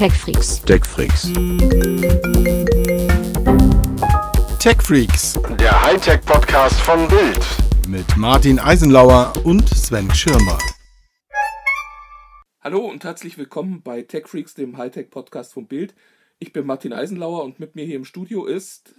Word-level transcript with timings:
TechFreaks. 0.00 0.62
TechFreaks. 0.62 1.30
TechFreaks 4.58 5.38
Der 5.58 5.82
Hightech-Podcast 5.84 6.80
von 6.80 7.06
Bild. 7.06 7.46
mit 7.86 8.16
Martin 8.16 8.58
Eisenlauer 8.58 9.34
und 9.44 9.68
Sven 9.68 10.10
Schirmer. 10.14 10.56
Hallo 12.62 12.78
und 12.86 13.04
herzlich 13.04 13.36
willkommen 13.36 13.82
bei 13.82 14.00
TechFreaks, 14.00 14.54
dem 14.54 14.78
Hightech-Podcast 14.78 15.52
von 15.52 15.66
Bild. 15.66 15.94
Ich 16.38 16.54
bin 16.54 16.64
Martin 16.64 16.94
Eisenlauer 16.94 17.44
und 17.44 17.60
mit 17.60 17.74
mir 17.74 17.84
hier 17.84 17.96
im 17.96 18.06
Studio 18.06 18.46
ist. 18.46 18.94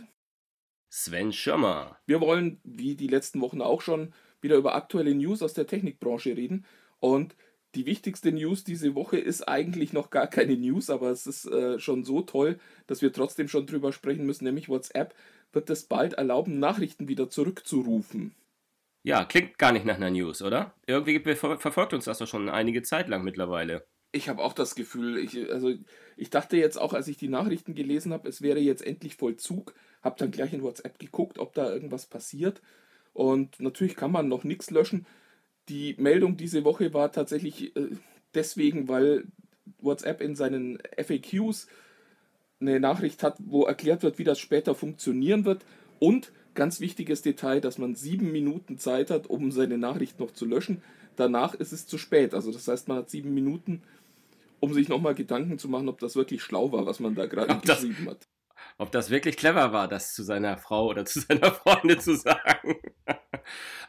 Sven 0.92 1.34
Schirmer. 1.34 1.98
Wir 2.06 2.22
wollen, 2.22 2.62
wie 2.64 2.96
die 2.96 3.08
letzten 3.08 3.42
Wochen 3.42 3.64
auch 3.64 3.82
schon, 3.82 4.14
wieder 4.40 4.56
über 4.56 4.76
aktuelle 4.76 5.16
News 5.16 5.42
aus 5.42 5.56
der 5.56 5.66
Technikbranche 5.66 6.38
reden. 6.38 6.64
Und 7.00 7.36
die 7.76 7.86
wichtigste 7.86 8.32
News 8.32 8.64
diese 8.64 8.96
Woche 8.96 9.18
ist 9.18 9.48
eigentlich 9.48 9.94
noch 9.94 10.10
gar 10.10 10.28
keine 10.28 10.58
News, 10.58 10.90
aber 10.90 11.10
es 11.10 11.28
ist 11.28 11.46
äh, 11.46 11.80
schon 11.80 12.04
so 12.04 12.22
toll, 12.22 12.60
dass 12.88 13.02
wir 13.02 13.14
trotzdem 13.14 13.48
schon 13.48 13.66
drüber 13.66 13.94
sprechen 13.94 14.26
müssen, 14.26 14.44
nämlich 14.44 14.70
WhatsApp 14.70 15.16
wird 15.54 15.70
es 15.70 15.84
bald 15.84 16.14
erlauben, 16.14 16.60
Nachrichten 16.60 17.08
wieder 17.08 17.30
zurückzurufen. 17.30 18.36
Ja, 19.04 19.26
klingt 19.26 19.58
gar 19.58 19.72
nicht 19.72 19.86
nach 19.86 19.96
einer 19.96 20.12
News, 20.12 20.42
oder? 20.42 20.74
Irgendwie 20.86 21.20
ver 21.36 21.58
verfolgt 21.58 21.94
uns 21.94 22.06
das 22.06 22.20
doch 22.20 22.28
schon 22.28 22.50
einige 22.50 22.84
Zeit 22.84 23.10
lang 23.10 23.24
mittlerweile. 23.24 23.86
Ich 24.12 24.30
habe 24.30 24.44
auch 24.44 24.54
das 24.54 24.76
Gefühl, 24.76 25.18
ich, 25.18 25.50
also 25.52 25.74
ich 26.18 26.30
dachte 26.30 26.58
jetzt 26.58 26.80
auch, 26.80 26.94
als 26.94 27.08
ich 27.08 27.18
die 27.18 27.30
Nachrichten 27.30 27.74
gelesen 27.74 28.14
habe, 28.14 28.28
es 28.28 28.42
wäre 28.42 28.60
jetzt 28.60 28.86
endlich 28.86 29.16
Vollzug, 29.16 29.74
habe 30.02 30.18
dann 30.20 30.32
gleich 30.32 30.54
in 30.54 30.62
WhatsApp 30.62 31.00
geguckt, 31.00 31.40
ob 31.40 31.54
da 31.54 31.72
irgendwas 31.72 32.06
passiert. 32.06 32.62
Und 33.14 33.60
natürlich 33.60 33.96
kann 33.96 34.12
man 34.12 34.28
noch 34.28 34.44
nichts 34.44 34.70
löschen. 34.70 35.06
Die 35.72 35.96
Meldung 35.98 36.36
diese 36.36 36.66
Woche 36.66 36.94
war 36.94 37.14
tatsächlich 37.14 37.74
äh, 37.78 37.92
deswegen, 38.36 38.90
weil 38.90 39.24
WhatsApp 39.80 40.20
in 40.20 40.36
seinen 40.36 40.80
FAQs 40.98 41.68
eine 42.60 42.82
Nachricht 42.82 43.24
hat, 43.24 43.38
wo 43.40 43.64
erklärt 43.64 44.04
wird, 44.04 44.20
wie 44.20 44.26
das 44.26 44.38
später 44.38 44.76
funktionieren 44.76 45.46
wird. 45.46 45.64
Und 45.98 46.34
ganz 46.56 46.82
wichtiges 46.82 47.22
Detail, 47.22 47.62
dass 47.62 47.78
man 47.78 47.96
sieben 47.96 48.34
Minuten 48.34 48.78
Zeit 48.80 49.10
hat, 49.10 49.28
um 49.28 49.50
seine 49.50 49.78
Nachricht 49.78 50.20
noch 50.20 50.32
zu 50.32 50.46
löschen. 50.46 50.84
Danach 51.16 51.54
ist 51.54 51.72
es 51.72 51.88
zu 51.88 51.98
spät. 51.98 52.34
Also 52.34 52.52
das 52.52 52.68
heißt, 52.68 52.90
man 52.90 52.98
hat 52.98 53.10
sieben 53.10 53.34
Minuten, 53.34 53.82
um 54.60 54.74
sich 54.74 54.90
nochmal 54.90 55.16
Gedanken 55.16 55.58
zu 55.58 55.70
machen, 55.70 55.88
ob 55.88 56.00
das 56.00 56.18
wirklich 56.18 56.44
schlau 56.44 56.74
war, 56.74 56.86
was 56.86 57.00
man 57.00 57.16
da 57.16 57.28
gerade 57.28 57.58
geschrieben 57.66 58.10
hat. 58.10 58.28
Ob 58.78 58.92
das 58.92 59.10
wirklich 59.10 59.38
clever 59.38 59.72
war, 59.72 59.88
das 59.88 60.14
zu 60.14 60.24
seiner 60.24 60.58
Frau 60.58 60.88
oder 60.88 61.06
zu 61.06 61.22
seiner 61.22 61.54
Freundin 61.54 62.02
zu 62.02 62.18
sagen. 62.18 62.76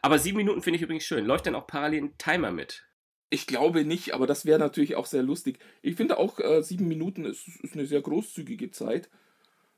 Aber 0.01 0.19
sieben 0.19 0.39
Minuten 0.39 0.63
finde 0.63 0.77
ich 0.77 0.83
übrigens 0.83 1.05
schön. 1.05 1.27
Läuft 1.27 1.47
denn 1.47 1.55
auch 1.55 1.67
parallel 1.67 2.05
ein 2.05 2.19
Timer 2.19 2.51
mit? 2.51 2.85
Ich 3.31 3.47
glaube 3.47 3.85
nicht, 3.85 4.13
aber 4.13 4.27
das 4.27 4.45
wäre 4.45 4.59
natürlich 4.59 4.95
auch 4.95 5.07
sehr 5.07 5.23
lustig. 5.23 5.59
Ich 5.81 5.97
finde 5.97 6.19
auch, 6.19 6.39
äh, 6.39 6.63
sieben 6.63 6.87
Minuten 6.87 7.25
ist, 7.25 7.49
ist 7.63 7.75
eine 7.75 7.87
sehr 7.87 8.03
großzügige 8.03 8.71
Zeit. 8.71 9.09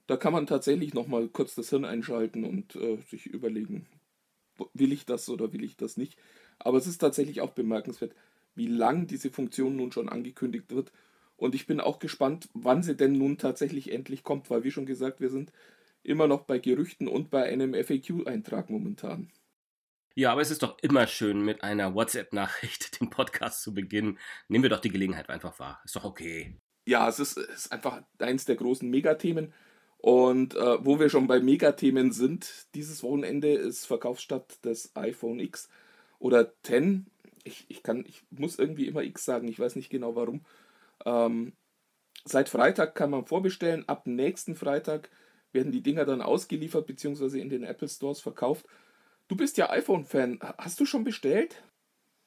Da 0.06 0.16
kann 0.16 0.32
man 0.32 0.46
tatsächlich 0.46 0.92
nochmal 0.92 1.28
kurz 1.28 1.54
das 1.54 1.70
Hirn 1.70 1.84
einschalten 1.84 2.44
und 2.44 2.74
äh, 2.76 2.98
sich 3.08 3.26
überlegen, 3.26 3.86
will 4.72 4.92
ich 4.92 5.06
das 5.06 5.28
oder 5.28 5.52
will 5.52 5.64
ich 5.64 5.76
das 5.76 5.96
nicht. 5.96 6.18
Aber 6.58 6.78
es 6.78 6.86
ist 6.86 6.98
tatsächlich 6.98 7.40
auch 7.40 7.52
bemerkenswert, 7.52 8.14
wie 8.54 8.66
lang 8.66 9.06
diese 9.06 9.30
Funktion 9.30 9.76
nun 9.76 9.92
schon 9.92 10.08
angekündigt 10.08 10.70
wird. 10.70 10.92
Und 11.36 11.54
ich 11.54 11.66
bin 11.66 11.80
auch 11.80 11.98
gespannt, 11.98 12.48
wann 12.54 12.82
sie 12.82 12.96
denn 12.96 13.12
nun 13.12 13.38
tatsächlich 13.38 13.92
endlich 13.92 14.22
kommt, 14.22 14.50
weil 14.50 14.64
wie 14.64 14.70
schon 14.70 14.86
gesagt, 14.86 15.20
wir 15.20 15.30
sind 15.30 15.52
immer 16.02 16.28
noch 16.28 16.42
bei 16.42 16.58
Gerüchten 16.58 17.08
und 17.08 17.30
bei 17.30 17.44
einem 17.44 17.74
FAQ-Eintrag 17.74 18.70
momentan. 18.70 19.30
Ja, 20.16 20.30
aber 20.30 20.42
es 20.42 20.50
ist 20.50 20.62
doch 20.62 20.78
immer 20.80 21.06
schön, 21.08 21.40
mit 21.44 21.64
einer 21.64 21.94
WhatsApp-Nachricht 21.94 23.00
den 23.00 23.10
Podcast 23.10 23.62
zu 23.62 23.74
beginnen. 23.74 24.18
Nehmen 24.48 24.62
wir 24.62 24.70
doch 24.70 24.80
die 24.80 24.90
Gelegenheit 24.90 25.28
einfach 25.28 25.58
wahr. 25.58 25.80
Ist 25.84 25.96
doch 25.96 26.04
okay. 26.04 26.56
ja, 26.86 27.08
es 27.08 27.18
ist, 27.18 27.36
ist 27.36 27.72
einfach 27.72 28.02
eins 28.18 28.44
der 28.44 28.56
großen 28.56 28.88
Megathemen. 28.88 29.52
Und 29.98 30.54
äh, 30.54 30.84
wo 30.84 31.00
wir 31.00 31.08
schon 31.08 31.26
bei 31.26 31.40
Megathemen 31.40 32.12
sind, 32.12 32.66
dieses 32.74 33.02
Wochenende 33.02 33.54
ist 33.54 33.86
Verkaufsstart 33.86 34.64
des 34.64 34.94
iPhone 34.94 35.40
X 35.40 35.68
oder 36.18 36.52
10. 36.62 37.06
Ich, 37.42 37.64
ich, 37.68 37.82
kann, 37.82 38.04
ich 38.06 38.22
muss 38.30 38.58
irgendwie 38.58 38.86
immer 38.86 39.02
X 39.02 39.24
sagen, 39.24 39.48
ich 39.48 39.58
weiß 39.58 39.76
nicht 39.76 39.90
genau 39.90 40.14
warum. 40.14 40.44
Ähm, 41.06 41.54
seit 42.24 42.50
Freitag 42.50 42.94
kann 42.94 43.10
man 43.10 43.24
vorbestellen. 43.24 43.88
Ab 43.88 44.06
nächsten 44.06 44.54
Freitag 44.56 45.10
werden 45.52 45.72
die 45.72 45.82
Dinger 45.82 46.04
dann 46.04 46.20
ausgeliefert 46.20 46.86
bzw. 46.86 47.40
in 47.40 47.48
den 47.48 47.64
Apple 47.64 47.88
Stores 47.88 48.20
verkauft. 48.20 48.66
Du 49.28 49.36
bist 49.36 49.56
ja 49.56 49.70
iPhone-Fan. 49.70 50.40
Hast 50.58 50.80
du 50.80 50.86
schon 50.86 51.04
bestellt? 51.04 51.62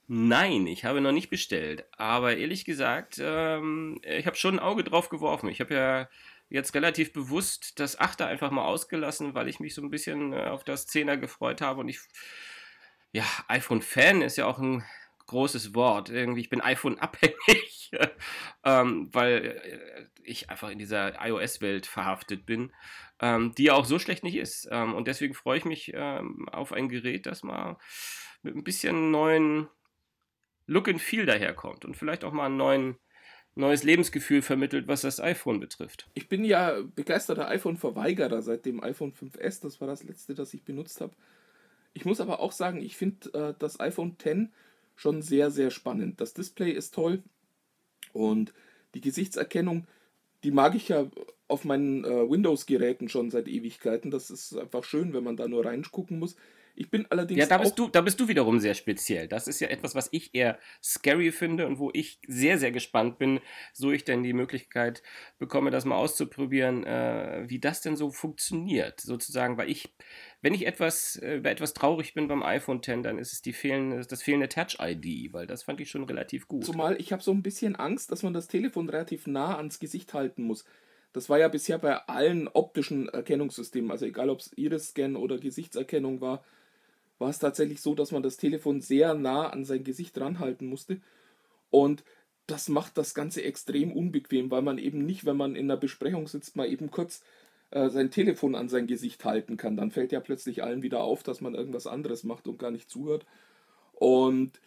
Nein, 0.07 0.67
ich 0.67 0.85
habe 0.85 1.01
noch 1.01 1.11
nicht 1.11 1.29
bestellt. 1.29 1.85
Aber 1.97 2.37
ehrlich 2.37 2.65
gesagt, 2.65 3.19
ähm, 3.21 3.99
ich 4.03 4.25
habe 4.25 4.37
schon 4.37 4.55
ein 4.55 4.59
Auge 4.59 4.83
drauf 4.83 5.09
geworfen. 5.09 5.49
Ich 5.49 5.59
habe 5.59 5.73
ja 5.73 6.09
jetzt 6.49 6.73
relativ 6.73 7.11
bewusst 7.11 7.79
das 7.79 7.99
Achter 7.99 8.27
einfach 8.27 8.51
mal 8.51 8.65
ausgelassen, 8.65 9.35
weil 9.35 9.49
ich 9.49 9.59
mich 9.59 9.75
so 9.75 9.81
ein 9.81 9.89
bisschen 9.89 10.33
äh, 10.33 10.45
auf 10.45 10.63
das 10.63 10.87
Zehner 10.87 11.17
gefreut 11.17 11.61
habe. 11.61 11.81
Und 11.81 11.89
ich, 11.89 11.99
ja, 13.11 13.25
iPhone-Fan 13.49 14.21
ist 14.21 14.37
ja 14.37 14.45
auch 14.45 14.59
ein 14.59 14.83
großes 15.27 15.75
Wort. 15.75 16.09
Irgendwie, 16.09 16.41
ich 16.41 16.49
bin 16.49 16.61
iPhone-abhängig, 16.61 17.91
ähm, 18.63 19.09
weil 19.13 19.45
äh, 19.45 20.16
ich 20.27 20.49
einfach 20.49 20.69
in 20.69 20.79
dieser 20.79 21.25
iOS-Welt 21.25 21.85
verhaftet 21.85 22.45
bin, 22.45 22.71
ähm, 23.19 23.53
die 23.55 23.65
ja 23.65 23.73
auch 23.73 23.85
so 23.85 23.99
schlecht 23.99 24.23
nicht 24.23 24.35
ist. 24.35 24.67
Ähm, 24.71 24.93
und 24.93 25.07
deswegen 25.07 25.33
freue 25.33 25.57
ich 25.57 25.65
mich 25.65 25.91
ähm, 25.93 26.47
auf 26.49 26.73
ein 26.73 26.89
Gerät, 26.89 27.25
das 27.25 27.43
mal 27.43 27.77
mit 28.43 28.55
ein 28.55 28.63
bisschen 28.63 29.11
neuen 29.11 29.67
Look 30.67 30.89
and 30.89 31.01
Feel 31.01 31.25
daherkommt 31.25 31.85
und 31.85 31.95
vielleicht 31.95 32.23
auch 32.23 32.33
mal 32.33 32.47
ein 32.47 32.57
neuen, 32.57 32.97
neues 33.55 33.83
Lebensgefühl 33.83 34.41
vermittelt, 34.41 34.88
was 34.88 35.01
das 35.01 35.19
iPhone 35.19 35.59
betrifft. 35.59 36.09
Ich 36.13 36.29
bin 36.29 36.44
ja 36.44 36.81
begeisterter 36.95 37.47
iPhone-Verweigerer 37.47 38.41
seit 38.41 38.65
dem 38.65 38.83
iPhone 38.83 39.13
5S. 39.13 39.61
Das 39.61 39.81
war 39.81 39.88
das 39.88 40.03
letzte, 40.03 40.35
das 40.35 40.53
ich 40.53 40.63
benutzt 40.63 41.01
habe. 41.01 41.15
Ich 41.94 42.05
muss 42.05 42.21
aber 42.21 42.39
auch 42.41 42.51
sagen, 42.51 42.81
ich 42.81 42.95
finde 42.95 43.33
äh, 43.33 43.53
das 43.57 43.79
iPhone 43.79 44.17
X 44.23 44.49
schon 44.95 45.21
sehr, 45.21 45.51
sehr 45.51 45.71
spannend. 45.71 46.21
Das 46.21 46.33
Display 46.33 46.71
ist 46.71 46.94
toll 46.94 47.23
und 48.13 48.53
die 48.94 49.01
Gesichtserkennung, 49.01 49.88
die 50.43 50.51
mag 50.51 50.75
ich 50.75 50.89
ja 50.89 51.07
auf 51.47 51.65
meinen 51.65 52.03
äh, 52.03 52.29
Windows-Geräten 52.29 53.09
schon 53.09 53.31
seit 53.31 53.47
Ewigkeiten. 53.47 54.11
Das 54.11 54.29
ist 54.29 54.55
einfach 54.57 54.83
schön, 54.83 55.13
wenn 55.13 55.23
man 55.23 55.37
da 55.37 55.47
nur 55.47 55.65
reingucken 55.65 56.19
muss. 56.19 56.35
Ich 56.77 56.91
bin 56.91 57.07
allerdings 57.09 57.39
Ja, 57.39 57.47
da 57.47 57.57
auch 57.57 57.63
bist, 57.63 57.79
du, 57.79 57.88
da 57.88 58.01
bist 58.01 58.19
du 58.19 58.27
wiederum 58.27 58.59
sehr 58.59 58.75
speziell. 58.75 59.27
Das 59.27 59.47
ist 59.47 59.59
ja 59.59 59.67
etwas, 59.69 59.95
was 59.95 60.09
ich 60.11 60.35
eher 60.35 60.59
scary 60.81 61.31
finde 61.31 61.65
und 61.65 61.79
wo 61.79 61.89
ich 61.91 62.19
sehr, 62.27 62.59
sehr 62.59 62.71
gespannt 62.71 63.17
bin, 63.17 63.39
so 63.73 63.91
ich 63.91 64.03
denn 64.03 64.21
die 64.21 64.33
Möglichkeit 64.33 65.01
bekomme, 65.39 65.71
das 65.71 65.85
mal 65.85 65.95
auszuprobieren, 65.95 66.83
äh, 66.85 67.45
wie 67.47 67.59
das 67.59 67.81
denn 67.81 67.95
so 67.95 68.11
funktioniert. 68.11 69.01
Sozusagen, 69.01 69.57
weil 69.57 69.71
ich, 69.71 69.95
wenn 70.41 70.53
ich 70.53 70.67
etwas, 70.67 71.15
äh, 71.15 71.38
über 71.38 71.49
etwas 71.49 71.73
traurig 71.73 72.13
bin 72.13 72.27
beim 72.27 72.43
iPhone 72.43 72.77
X, 72.77 73.01
dann 73.01 73.17
ist 73.17 73.33
es 73.33 73.41
die 73.41 73.53
fehlende, 73.53 74.05
das 74.05 74.21
fehlende 74.21 74.47
Touch-ID, 74.47 75.33
weil 75.33 75.47
das 75.47 75.63
fand 75.63 75.81
ich 75.81 75.89
schon 75.89 76.03
relativ 76.03 76.47
gut. 76.47 76.63
Zumal 76.63 77.01
ich 77.01 77.11
habe 77.11 77.23
so 77.23 77.31
ein 77.31 77.41
bisschen 77.41 77.75
Angst, 77.75 78.11
dass 78.11 78.21
man 78.21 78.33
das 78.33 78.47
Telefon 78.47 78.88
relativ 78.88 79.25
nah 79.25 79.57
ans 79.57 79.79
Gesicht 79.79 80.13
halten 80.13 80.44
muss. 80.44 80.63
Das 81.11 81.27
war 81.27 81.39
ja 81.39 81.47
bisher 81.47 81.79
bei 81.79 81.95
allen 82.07 82.47
optischen 82.47 83.09
Erkennungssystemen, 83.09 83.89
also 83.89 84.05
egal 84.05 84.29
ob 84.29 84.41
es 84.41 84.51
Iris-Scan 84.55 85.15
oder 85.15 85.39
Gesichtserkennung 85.39 86.21
war, 86.21 86.44
war 87.19 87.29
es 87.29 87.39
tatsächlich 87.39 87.81
so, 87.81 87.95
dass 87.95 88.11
man 88.11 88.23
das 88.23 88.38
Telefon 88.38 88.81
sehr 88.81 89.13
nah 89.13 89.50
an 89.50 89.66
sein 89.66 89.83
Gesicht 89.83 90.19
ranhalten 90.19 90.67
musste. 90.67 91.01
Und 91.69 92.03
das 92.47 92.69
macht 92.69 92.97
das 92.97 93.13
Ganze 93.13 93.44
extrem 93.44 93.91
unbequem, 93.91 94.50
weil 94.51 94.61
man 94.61 94.78
eben 94.78 95.05
nicht, 95.05 95.25
wenn 95.25 95.38
man 95.38 95.56
in 95.56 95.66
einer 95.66 95.79
Besprechung 95.79 96.27
sitzt, 96.27 96.56
mal 96.56 96.69
eben 96.69 96.91
kurz 96.91 97.22
äh, 97.72 97.89
sein 97.89 98.11
Telefon 98.11 98.56
an 98.56 98.69
sein 98.69 98.88
Gesicht 98.88 99.25
halten 99.25 99.57
kann. 99.57 99.75
Dann 99.75 99.91
fällt 99.91 100.11
ja 100.11 100.19
plötzlich 100.19 100.63
allen 100.63 100.81
wieder 100.83 101.01
auf, 101.03 101.23
dass 101.23 101.41
man 101.41 101.56
irgendwas 101.56 101.88
anderes 101.88 102.23
macht 102.23 102.47
und 102.47 102.59
gar 102.59 102.72
nicht 102.72 102.89
zuhört. 102.89 103.25
Und 103.94 104.61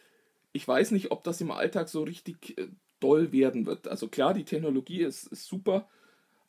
ich 0.53 0.67
weiß 0.67 0.91
nicht, 0.91 1.11
ob 1.11 1.25
das 1.25 1.41
im 1.41 1.51
Alltag 1.51 1.89
so 1.89 2.03
richtig 2.03 2.59
äh, 2.59 2.69
doll 3.01 3.33
werden 3.33 3.67
wird. 3.67 3.89
Also 3.89 4.09
klar, 4.09 4.35
die 4.35 4.45
Technologie 4.45 5.01
ist, 5.03 5.27
ist 5.29 5.47
super, 5.47 5.89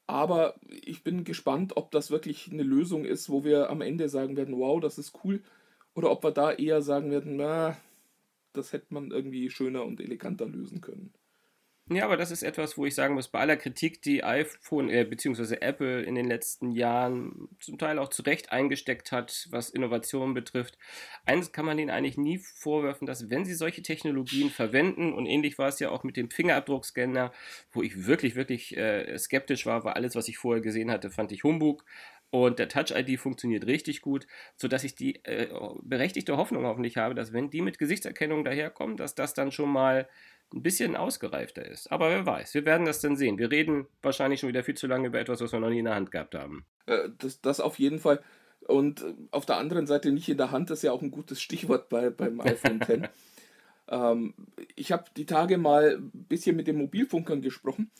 aber 0.07 0.55
ich 0.67 1.03
bin 1.03 1.23
gespannt, 1.23 1.77
ob 1.77 1.91
das 1.91 2.11
wirklich 2.11 2.51
eine 2.51 2.63
Lösung 2.63 3.05
ist, 3.05 3.29
wo 3.29 3.45
wir 3.45 3.69
am 3.69 3.79
Ende 3.79 4.09
sagen 4.09 4.35
werden, 4.35 4.57
wow, 4.57 4.81
das 4.81 4.97
ist 4.97 5.13
cool, 5.23 5.41
oder 5.93 6.11
ob 6.11 6.23
wir 6.23 6.31
da 6.31 6.51
eher 6.51 6.81
sagen 6.81 7.11
werden, 7.11 7.35
na, 7.35 7.77
das 8.53 8.73
hätte 8.73 8.93
man 8.93 9.11
irgendwie 9.11 9.49
schöner 9.49 9.83
und 9.85 9.99
eleganter 9.99 10.45
lösen 10.45 10.81
können. 10.81 11.13
Ja, 11.89 12.05
aber 12.05 12.15
das 12.15 12.31
ist 12.31 12.43
etwas, 12.43 12.77
wo 12.77 12.85
ich 12.85 12.95
sagen 12.95 13.15
muss, 13.15 13.27
bei 13.27 13.39
aller 13.39 13.57
Kritik, 13.57 14.01
die 14.01 14.23
iPhone 14.23 14.89
äh, 14.89 15.03
bzw. 15.03 15.57
Apple 15.59 16.03
in 16.03 16.15
den 16.15 16.25
letzten 16.25 16.71
Jahren 16.71 17.49
zum 17.59 17.77
Teil 17.77 17.99
auch 17.99 18.07
zu 18.07 18.21
Recht 18.21 18.49
eingesteckt 18.51 19.11
hat, 19.11 19.49
was 19.51 19.69
Innovationen 19.69 20.33
betrifft. 20.33 20.77
Eines 21.25 21.51
kann 21.51 21.65
man 21.65 21.77
ihnen 21.77 21.89
eigentlich 21.89 22.17
nie 22.17 22.37
vorwerfen, 22.37 23.07
dass 23.07 23.29
wenn 23.29 23.43
sie 23.43 23.55
solche 23.55 23.81
Technologien 23.81 24.49
verwenden, 24.51 25.11
und 25.11 25.25
ähnlich 25.25 25.57
war 25.57 25.67
es 25.67 25.79
ja 25.79 25.89
auch 25.89 26.05
mit 26.05 26.15
dem 26.15 26.29
Fingerabdruckscanner, 26.29 27.33
wo 27.73 27.81
ich 27.81 28.05
wirklich, 28.05 28.35
wirklich 28.35 28.77
äh, 28.77 29.17
skeptisch 29.17 29.65
war, 29.65 29.83
weil 29.83 29.93
alles, 29.93 30.15
was 30.15 30.29
ich 30.29 30.37
vorher 30.37 30.61
gesehen 30.61 30.91
hatte, 30.91 31.09
fand 31.09 31.33
ich 31.33 31.43
Humbug. 31.43 31.83
Und 32.31 32.59
der 32.59 32.69
Touch-ID 32.69 33.19
funktioniert 33.19 33.67
richtig 33.67 34.01
gut, 34.01 34.25
sodass 34.55 34.85
ich 34.85 34.95
die 34.95 35.23
äh, 35.25 35.47
berechtigte 35.83 36.37
Hoffnung 36.37 36.65
hoffentlich 36.65 36.95
habe, 36.97 37.13
dass 37.13 37.33
wenn 37.33 37.49
die 37.49 37.61
mit 37.61 37.77
Gesichtserkennung 37.77 38.45
daherkommen, 38.45 38.95
dass 38.95 39.15
das 39.15 39.33
dann 39.33 39.51
schon 39.51 39.69
mal 39.69 40.07
ein 40.53 40.63
bisschen 40.63 40.95
ausgereifter 40.95 41.65
ist. 41.65 41.91
Aber 41.91 42.09
wer 42.09 42.25
weiß, 42.25 42.53
wir 42.53 42.65
werden 42.65 42.85
das 42.85 43.01
dann 43.01 43.15
sehen. 43.15 43.37
Wir 43.37 43.51
reden 43.51 43.87
wahrscheinlich 44.01 44.39
schon 44.39 44.49
wieder 44.49 44.63
viel 44.63 44.75
zu 44.75 44.87
lange 44.87 45.07
über 45.07 45.19
etwas, 45.19 45.41
was 45.41 45.51
wir 45.51 45.59
noch 45.59 45.69
nie 45.69 45.79
in 45.79 45.85
der 45.85 45.95
Hand 45.95 46.11
gehabt 46.11 46.35
haben. 46.35 46.65
Äh, 46.85 47.09
das, 47.17 47.41
das 47.41 47.59
auf 47.59 47.79
jeden 47.79 47.99
Fall. 47.99 48.21
Und 48.67 49.01
äh, 49.01 49.13
auf 49.31 49.45
der 49.45 49.57
anderen 49.57 49.87
Seite 49.87 50.11
nicht 50.11 50.29
in 50.29 50.37
der 50.37 50.51
Hand, 50.51 50.69
das 50.69 50.79
ist 50.79 50.83
ja 50.83 50.91
auch 50.93 51.01
ein 51.01 51.11
gutes 51.11 51.41
Stichwort 51.41 51.89
bei, 51.89 52.09
beim 52.09 52.39
iPhone 52.41 52.81
X. 52.81 53.09
ähm, 53.89 54.33
ich 54.75 54.91
habe 54.91 55.05
die 55.17 55.25
Tage 55.25 55.57
mal 55.57 55.97
ein 55.97 56.25
bisschen 56.29 56.55
mit 56.55 56.67
den 56.67 56.77
Mobilfunkern 56.77 57.41
gesprochen, 57.41 57.91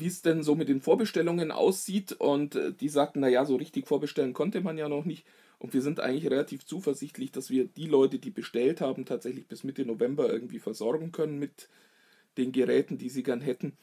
wie 0.00 0.06
es 0.06 0.22
denn 0.22 0.42
so 0.42 0.54
mit 0.54 0.68
den 0.68 0.80
Vorbestellungen 0.80 1.50
aussieht. 1.50 2.12
Und 2.12 2.54
äh, 2.56 2.72
die 2.72 2.88
sagten, 2.88 3.20
naja, 3.20 3.44
so 3.44 3.56
richtig 3.56 3.86
vorbestellen 3.86 4.32
konnte 4.32 4.60
man 4.60 4.78
ja 4.78 4.88
noch 4.88 5.04
nicht. 5.04 5.24
Und 5.58 5.74
wir 5.74 5.82
sind 5.82 6.00
eigentlich 6.00 6.30
relativ 6.30 6.64
zuversichtlich, 6.64 7.32
dass 7.32 7.50
wir 7.50 7.66
die 7.66 7.86
Leute, 7.86 8.18
die 8.18 8.30
bestellt 8.30 8.80
haben, 8.80 9.04
tatsächlich 9.04 9.46
bis 9.46 9.62
Mitte 9.62 9.84
November 9.84 10.30
irgendwie 10.30 10.58
versorgen 10.58 11.12
können 11.12 11.38
mit 11.38 11.68
den 12.38 12.50
Geräten, 12.50 12.96
die 12.96 13.10
sie 13.10 13.22
gern 13.22 13.42
hätten. 13.42 13.76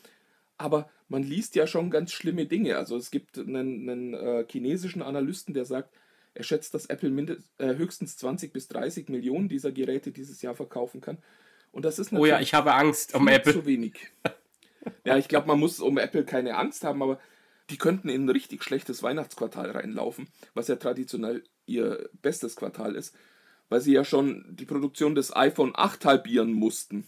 Aber 0.57 0.89
man 1.07 1.21
liest 1.21 1.55
ja 1.55 1.67
schon 1.67 1.91
ganz 1.91 2.11
schlimme 2.11 2.47
Dinge. 2.47 2.77
Also 2.77 2.97
es 2.97 3.11
gibt 3.11 3.37
einen, 3.37 3.87
einen 3.87 4.13
äh, 4.15 4.45
chinesischen 4.49 5.03
Analysten, 5.03 5.53
der 5.53 5.65
sagt, 5.65 5.93
er 6.33 6.43
schätzt, 6.43 6.73
dass 6.73 6.87
Apple 6.87 7.09
mindest, 7.09 7.41
äh, 7.59 7.75
höchstens 7.75 8.17
20 8.17 8.53
bis 8.53 8.67
30 8.67 9.09
Millionen 9.09 9.47
dieser 9.47 9.71
Geräte 9.71 10.11
dieses 10.11 10.41
Jahr 10.41 10.55
verkaufen 10.55 11.01
kann. 11.01 11.19
Und 11.71 11.85
das 11.85 11.99
ist 11.99 12.11
natürlich. 12.11 12.31
Oh 12.31 12.35
ja, 12.35 12.41
ich 12.41 12.53
habe 12.53 12.73
Angst 12.73 13.13
um 13.13 13.27
Apple. 13.27 13.53
Zu 13.53 13.65
wenig. 13.65 13.93
ja, 15.05 15.17
ich 15.17 15.27
glaube, 15.27 15.47
man 15.47 15.59
muss 15.59 15.79
um 15.79 15.97
Apple 15.97 16.25
keine 16.25 16.57
Angst 16.57 16.83
haben, 16.83 17.01
aber 17.01 17.19
die 17.69 17.77
könnten 17.77 18.09
in 18.09 18.25
ein 18.25 18.29
richtig 18.29 18.63
schlechtes 18.63 19.03
Weihnachtsquartal 19.03 19.71
reinlaufen, 19.71 20.27
was 20.53 20.67
ja 20.67 20.75
traditionell 20.75 21.43
ihr 21.65 22.09
bestes 22.21 22.55
Quartal 22.55 22.95
ist, 22.95 23.15
weil 23.69 23.81
sie 23.81 23.93
ja 23.93 24.03
schon 24.03 24.45
die 24.55 24.65
Produktion 24.65 25.15
des 25.15 25.35
iPhone 25.35 25.73
8 25.75 26.05
halbieren 26.05 26.53
mussten 26.53 27.05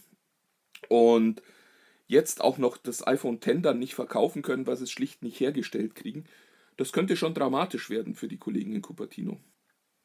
und 0.88 1.42
jetzt 2.06 2.40
auch 2.40 2.58
noch 2.58 2.76
das 2.76 3.06
iPhone 3.06 3.38
X 3.42 3.62
dann 3.62 3.78
nicht 3.78 3.94
verkaufen 3.94 4.42
können, 4.42 4.66
weil 4.66 4.76
sie 4.76 4.84
es 4.84 4.90
schlicht 4.90 5.22
nicht 5.22 5.40
hergestellt 5.40 5.94
kriegen. 5.94 6.24
Das 6.76 6.92
könnte 6.92 7.16
schon 7.16 7.34
dramatisch 7.34 7.88
werden 7.90 8.14
für 8.14 8.28
die 8.28 8.38
Kollegen 8.38 8.72
in 8.74 8.82
Cupertino. 8.82 9.38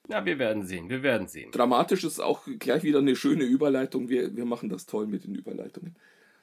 Ja, 0.08 0.24
wir 0.26 0.38
werden 0.38 0.66
sehen, 0.66 0.90
wir 0.90 1.02
werden 1.02 1.28
sehen. 1.28 1.52
Dramatisch 1.52 2.04
ist 2.04 2.20
auch 2.20 2.48
gleich 2.60 2.84
wieder 2.84 3.00
eine 3.00 3.16
schöne 3.16 3.44
Überleitung. 3.44 4.08
Wir, 4.08 4.36
wir 4.36 4.46
machen 4.46 4.70
das 4.70 4.86
toll 4.86 5.08
mit 5.08 5.24
den 5.24 5.34
Überleitungen. 5.34 5.96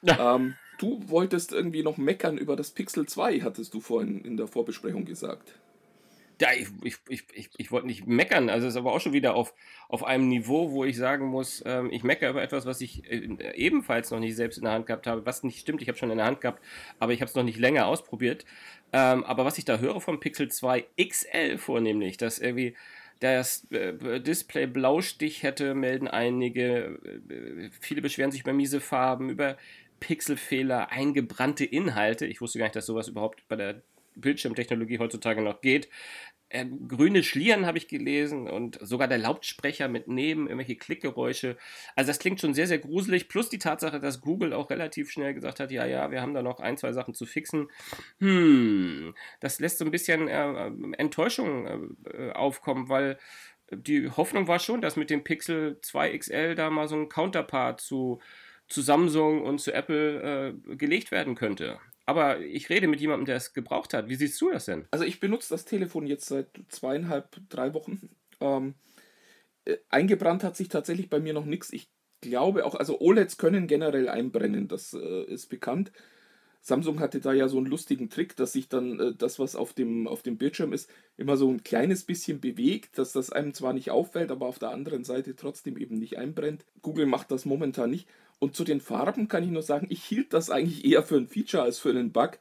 Ähm, 0.05 0.55
du 0.79 1.01
wolltest 1.07 1.51
irgendwie 1.51 1.83
noch 1.83 1.97
meckern 1.97 2.37
über 2.37 2.55
das 2.55 2.71
Pixel 2.71 3.05
2, 3.07 3.41
hattest 3.41 3.73
du 3.73 3.79
vorhin 3.79 4.21
in 4.21 4.37
der 4.37 4.47
Vorbesprechung 4.47 5.05
gesagt. 5.05 5.53
Ja, 6.41 6.49
ich, 6.51 6.67
ich, 6.83 6.97
ich, 7.07 7.23
ich, 7.33 7.49
ich 7.55 7.71
wollte 7.71 7.87
nicht 7.87 8.05
meckern, 8.05 8.49
also 8.49 8.67
es 8.67 8.73
ist 8.73 8.77
aber 8.77 8.91
auch 8.91 8.99
schon 8.99 9.13
wieder 9.13 9.33
auf, 9.35 9.53
auf 9.87 10.03
einem 10.03 10.27
Niveau, 10.27 10.71
wo 10.71 10.83
ich 10.83 10.97
sagen 10.97 11.27
muss, 11.27 11.63
ähm, 11.65 11.89
ich 11.91 12.03
meckere 12.03 12.31
über 12.31 12.43
etwas, 12.43 12.65
was 12.65 12.81
ich 12.81 13.09
äh, 13.09 13.53
ebenfalls 13.55 14.11
noch 14.11 14.19
nicht 14.19 14.35
selbst 14.35 14.57
in 14.57 14.65
der 14.65 14.73
Hand 14.73 14.87
gehabt 14.87 15.07
habe, 15.07 15.25
was 15.25 15.43
nicht 15.43 15.59
stimmt, 15.59 15.81
ich 15.81 15.87
habe 15.87 15.97
schon 15.97 16.11
in 16.11 16.17
der 16.17 16.25
Hand 16.25 16.41
gehabt, 16.41 16.61
aber 16.99 17.13
ich 17.13 17.21
habe 17.21 17.29
es 17.29 17.35
noch 17.35 17.43
nicht 17.43 17.59
länger 17.59 17.85
ausprobiert. 17.85 18.45
Ähm, 18.91 19.23
aber 19.23 19.45
was 19.45 19.57
ich 19.57 19.63
da 19.63 19.77
höre 19.77 20.01
vom 20.01 20.19
Pixel 20.19 20.49
2 20.49 20.85
XL 20.99 21.57
vornehmlich, 21.57 22.17
dass 22.17 22.39
irgendwie 22.39 22.75
das 23.19 23.65
äh, 23.71 24.19
Display 24.19 24.67
Blaustich 24.67 25.43
hätte, 25.43 25.75
melden 25.75 26.09
einige, 26.09 26.99
äh, 27.29 27.69
viele 27.79 28.01
beschweren 28.01 28.31
sich 28.31 28.41
über 28.41 28.51
miese 28.51 28.81
Farben, 28.81 29.29
über 29.29 29.55
Pixelfehler, 30.03 30.91
eingebrannte 30.91 31.63
Inhalte. 31.63 32.25
Ich 32.25 32.41
wusste 32.41 32.59
gar 32.59 32.65
nicht, 32.65 32.75
dass 32.75 32.85
sowas 32.85 33.07
überhaupt 33.07 33.47
bei 33.47 33.55
der 33.55 33.83
Bildschirmtechnologie 34.15 34.99
heutzutage 34.99 35.41
noch 35.41 35.61
geht. 35.61 35.87
Äh, 36.49 36.65
grüne 36.89 37.23
Schlieren 37.23 37.65
habe 37.65 37.77
ich 37.77 37.87
gelesen 37.87 38.49
und 38.49 38.77
sogar 38.81 39.07
der 39.07 39.17
Lautsprecher 39.17 39.87
mit 39.87 40.09
neben 40.09 40.47
irgendwelche 40.47 40.75
Klickgeräusche. 40.75 41.55
Also 41.95 42.09
das 42.09 42.19
klingt 42.19 42.41
schon 42.41 42.53
sehr, 42.53 42.67
sehr 42.67 42.79
gruselig. 42.79 43.29
Plus 43.29 43.47
die 43.47 43.59
Tatsache, 43.59 44.01
dass 44.01 44.19
Google 44.19 44.51
auch 44.51 44.69
relativ 44.69 45.09
schnell 45.09 45.33
gesagt 45.33 45.61
hat, 45.61 45.71
ja, 45.71 45.85
ja, 45.85 46.11
wir 46.11 46.21
haben 46.21 46.33
da 46.33 46.41
noch 46.41 46.59
ein, 46.59 46.75
zwei 46.75 46.91
Sachen 46.91 47.13
zu 47.13 47.25
fixen. 47.25 47.69
Hm, 48.19 49.15
das 49.39 49.61
lässt 49.61 49.77
so 49.77 49.85
ein 49.85 49.91
bisschen 49.91 50.27
äh, 50.27 50.69
Enttäuschung 50.97 51.95
äh, 52.11 52.31
aufkommen, 52.31 52.89
weil 52.89 53.17
die 53.71 54.09
Hoffnung 54.09 54.49
war 54.49 54.59
schon, 54.59 54.81
dass 54.81 54.97
mit 54.97 55.09
dem 55.09 55.23
Pixel 55.23 55.79
2 55.81 56.17
XL 56.17 56.55
da 56.55 56.69
mal 56.69 56.89
so 56.89 56.97
ein 56.97 57.07
Counterpart 57.07 57.79
zu, 57.79 58.19
zu 58.67 58.81
Samsung 58.81 59.41
und 59.41 59.59
zu 59.59 59.73
Apple 59.73 60.55
äh, 60.69 60.75
gelegt 60.75 61.11
werden 61.11 61.35
könnte. 61.35 61.79
Aber 62.05 62.41
ich 62.41 62.69
rede 62.69 62.87
mit 62.87 62.99
jemandem, 62.99 63.25
der 63.25 63.37
es 63.37 63.53
gebraucht 63.53 63.93
hat. 63.93 64.09
Wie 64.09 64.15
siehst 64.15 64.39
du 64.41 64.51
das 64.51 64.65
denn? 64.65 64.87
Also 64.91 65.05
ich 65.05 65.19
benutze 65.19 65.49
das 65.49 65.65
Telefon 65.65 66.05
jetzt 66.05 66.25
seit 66.25 66.49
zweieinhalb, 66.67 67.37
drei 67.49 67.73
Wochen. 67.73 68.09
Ähm, 68.41 68.75
äh, 69.65 69.77
eingebrannt 69.89 70.43
hat 70.43 70.57
sich 70.57 70.67
tatsächlich 70.67 71.09
bei 71.09 71.19
mir 71.19 71.33
noch 71.33 71.45
nichts. 71.45 71.71
Ich 71.71 71.89
glaube 72.21 72.65
auch, 72.65 72.75
also 72.75 72.99
OLEDs 72.99 73.37
können 73.37 73.67
generell 73.67 74.09
einbrennen, 74.09 74.67
das 74.67 74.93
äh, 74.93 75.23
ist 75.25 75.47
bekannt. 75.47 75.91
Samsung 76.65 77.01
hatte 77.01 77.19
da 77.19 77.33
ja 77.33 77.49
so 77.49 77.57
einen 77.57 77.67
lustigen 77.67 78.09
Trick, 78.09 78.37
dass 78.37 78.53
sich 78.53 78.69
dann 78.69 78.97
äh, 78.97 79.13
das, 79.13 79.37
was 79.37 79.55
auf 79.55 79.73
dem, 79.73 80.07
auf 80.07 80.23
dem 80.23 80.37
Bildschirm 80.37 80.71
ist, 80.71 80.89
immer 81.17 81.35
so 81.35 81.49
ein 81.49 81.61
kleines 81.61 82.05
bisschen 82.05 82.39
bewegt, 82.39 82.97
dass 82.97 83.11
das 83.11 83.31
einem 83.31 83.53
zwar 83.53 83.73
nicht 83.73 83.91
auffällt, 83.91 84.31
aber 84.31 84.45
auf 84.45 84.59
der 84.59 84.69
anderen 84.69 85.03
Seite 85.03 85.35
trotzdem 85.35 85.77
eben 85.77 85.99
nicht 85.99 86.17
einbrennt. 86.17 86.65
Google 86.81 87.05
macht 87.05 87.31
das 87.31 87.43
momentan 87.43 87.89
nicht. 87.89 88.07
Und 88.39 88.55
zu 88.55 88.63
den 88.63 88.79
Farben 88.79 89.27
kann 89.27 89.43
ich 89.43 89.49
nur 89.49 89.61
sagen, 89.61 89.87
ich 89.89 90.05
hielt 90.05 90.31
das 90.31 90.49
eigentlich 90.49 90.85
eher 90.85 91.03
für 91.03 91.17
ein 91.17 91.27
Feature 91.27 91.63
als 91.63 91.79
für 91.79 91.89
einen 91.89 92.13
Bug, 92.13 92.39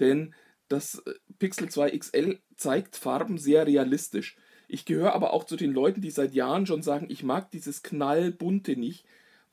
denn 0.00 0.34
das 0.66 1.00
äh, 1.06 1.12
Pixel 1.38 1.68
2 1.68 1.96
XL 1.96 2.38
zeigt 2.56 2.96
Farben 2.96 3.38
sehr 3.38 3.68
realistisch. 3.68 4.36
Ich 4.66 4.84
gehöre 4.84 5.14
aber 5.14 5.32
auch 5.32 5.44
zu 5.44 5.54
den 5.54 5.72
Leuten, 5.72 6.00
die 6.00 6.10
seit 6.10 6.34
Jahren 6.34 6.66
schon 6.66 6.82
sagen, 6.82 7.06
ich 7.08 7.22
mag 7.22 7.52
dieses 7.52 7.84
knallbunte 7.84 8.76
nicht, 8.76 9.04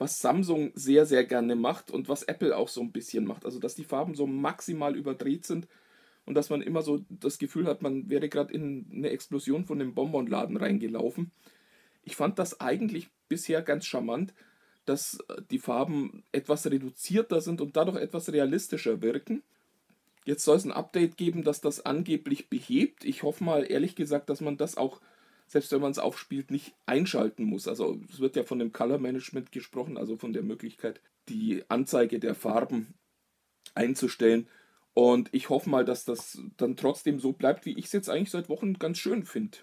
was 0.01 0.19
Samsung 0.19 0.71
sehr, 0.73 1.05
sehr 1.05 1.23
gerne 1.23 1.55
macht 1.55 1.91
und 1.91 2.09
was 2.09 2.23
Apple 2.23 2.57
auch 2.57 2.67
so 2.67 2.81
ein 2.81 2.91
bisschen 2.91 3.25
macht. 3.25 3.45
Also, 3.45 3.59
dass 3.59 3.75
die 3.75 3.83
Farben 3.83 4.15
so 4.15 4.25
maximal 4.25 4.95
überdreht 4.95 5.45
sind 5.45 5.67
und 6.25 6.33
dass 6.33 6.49
man 6.49 6.61
immer 6.61 6.81
so 6.81 7.05
das 7.09 7.37
Gefühl 7.37 7.67
hat, 7.67 7.81
man 7.81 8.09
wäre 8.09 8.27
gerade 8.27 8.53
in 8.53 8.87
eine 8.91 9.09
Explosion 9.09 9.65
von 9.65 9.79
einem 9.79 9.93
Bonbonladen 9.93 10.57
reingelaufen. 10.57 11.31
Ich 12.03 12.15
fand 12.15 12.39
das 12.39 12.59
eigentlich 12.59 13.09
bisher 13.29 13.61
ganz 13.61 13.85
charmant 13.85 14.33
dass 14.85 15.19
äh, 15.27 15.41
die 15.49 15.59
Farben 15.59 16.23
etwas 16.31 16.65
reduzierter 16.65 17.41
sind 17.41 17.61
und 17.61 17.75
dadurch 17.75 17.97
etwas 17.97 18.31
realistischer 18.31 19.01
wirken. 19.01 19.43
Jetzt 20.25 20.43
soll 20.43 20.57
es 20.57 20.65
ein 20.65 20.71
Update 20.71 21.17
geben, 21.17 21.43
das 21.43 21.61
das 21.61 21.85
angeblich 21.85 22.49
behebt. 22.49 23.05
Ich 23.05 23.23
hoffe 23.23 23.43
mal 23.43 23.69
ehrlich 23.69 23.95
gesagt, 23.95 24.29
dass 24.29 24.41
man 24.41 24.57
das 24.57 24.77
auch, 24.77 25.01
selbst 25.51 25.73
wenn 25.73 25.81
man 25.81 25.91
es 25.91 25.99
aufspielt, 25.99 26.49
nicht 26.49 26.73
einschalten 26.85 27.43
muss. 27.43 27.67
Also 27.67 27.99
es 28.09 28.21
wird 28.21 28.37
ja 28.37 28.45
von 28.45 28.57
dem 28.57 28.71
Color 28.71 28.99
Management 28.99 29.51
gesprochen, 29.51 29.97
also 29.97 30.15
von 30.15 30.31
der 30.31 30.43
Möglichkeit, 30.43 31.01
die 31.27 31.65
Anzeige 31.67 32.19
der 32.19 32.35
Farben 32.35 32.93
einzustellen. 33.75 34.47
Und 34.93 35.27
ich 35.33 35.49
hoffe 35.49 35.69
mal, 35.69 35.83
dass 35.83 36.05
das 36.05 36.41
dann 36.55 36.77
trotzdem 36.77 37.19
so 37.19 37.33
bleibt, 37.33 37.65
wie 37.65 37.77
ich 37.77 37.85
es 37.85 37.91
jetzt 37.91 38.09
eigentlich 38.09 38.31
seit 38.31 38.47
Wochen 38.47 38.75
ganz 38.75 38.97
schön 38.97 39.25
finde. 39.25 39.57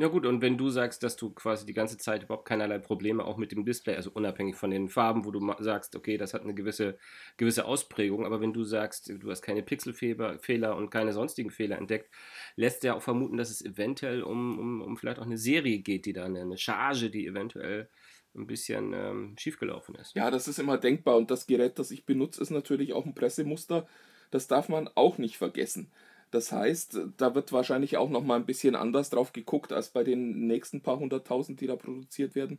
Ja 0.00 0.08
gut, 0.08 0.24
und 0.24 0.40
wenn 0.40 0.56
du 0.56 0.70
sagst, 0.70 1.02
dass 1.02 1.16
du 1.16 1.28
quasi 1.28 1.66
die 1.66 1.74
ganze 1.74 1.98
Zeit 1.98 2.22
überhaupt 2.22 2.48
keinerlei 2.48 2.78
Probleme 2.78 3.22
auch 3.22 3.36
mit 3.36 3.52
dem 3.52 3.66
Display, 3.66 3.96
also 3.96 4.10
unabhängig 4.10 4.56
von 4.56 4.70
den 4.70 4.88
Farben, 4.88 5.26
wo 5.26 5.30
du 5.30 5.54
sagst, 5.58 5.94
okay, 5.94 6.16
das 6.16 6.32
hat 6.32 6.40
eine 6.40 6.54
gewisse, 6.54 6.96
gewisse 7.36 7.66
Ausprägung, 7.66 8.24
aber 8.24 8.40
wenn 8.40 8.54
du 8.54 8.64
sagst, 8.64 9.12
du 9.14 9.30
hast 9.30 9.42
keine 9.42 9.62
Pixelfehler 9.62 10.74
und 10.74 10.88
keine 10.88 11.12
sonstigen 11.12 11.50
Fehler 11.50 11.76
entdeckt, 11.76 12.08
lässt 12.56 12.82
ja 12.82 12.94
auch 12.94 13.02
vermuten, 13.02 13.36
dass 13.36 13.50
es 13.50 13.62
eventuell 13.62 14.22
um, 14.22 14.58
um, 14.58 14.80
um 14.80 14.96
vielleicht 14.96 15.18
auch 15.18 15.26
eine 15.26 15.36
Serie 15.36 15.80
geht, 15.80 16.06
die 16.06 16.14
da 16.14 16.24
eine, 16.24 16.40
eine 16.40 16.56
Charge, 16.56 17.10
die 17.10 17.26
eventuell 17.26 17.90
ein 18.34 18.46
bisschen 18.46 18.94
ähm, 18.94 19.36
schiefgelaufen 19.38 19.96
ist. 19.96 20.14
Ja, 20.14 20.30
das 20.30 20.48
ist 20.48 20.58
immer 20.58 20.78
denkbar 20.78 21.18
und 21.18 21.30
das 21.30 21.46
Gerät, 21.46 21.78
das 21.78 21.90
ich 21.90 22.06
benutze, 22.06 22.40
ist 22.40 22.48
natürlich 22.48 22.94
auch 22.94 23.04
ein 23.04 23.14
Pressemuster. 23.14 23.86
Das 24.30 24.46
darf 24.48 24.70
man 24.70 24.88
auch 24.94 25.18
nicht 25.18 25.36
vergessen. 25.36 25.92
Das 26.30 26.52
heißt, 26.52 26.98
da 27.16 27.34
wird 27.34 27.52
wahrscheinlich 27.52 27.96
auch 27.96 28.08
noch 28.08 28.22
mal 28.22 28.36
ein 28.36 28.46
bisschen 28.46 28.76
anders 28.76 29.10
drauf 29.10 29.32
geguckt 29.32 29.72
als 29.72 29.90
bei 29.90 30.04
den 30.04 30.46
nächsten 30.46 30.80
paar 30.80 30.98
hunderttausend, 30.98 31.60
die 31.60 31.66
da 31.66 31.76
produziert 31.76 32.34
werden, 32.34 32.58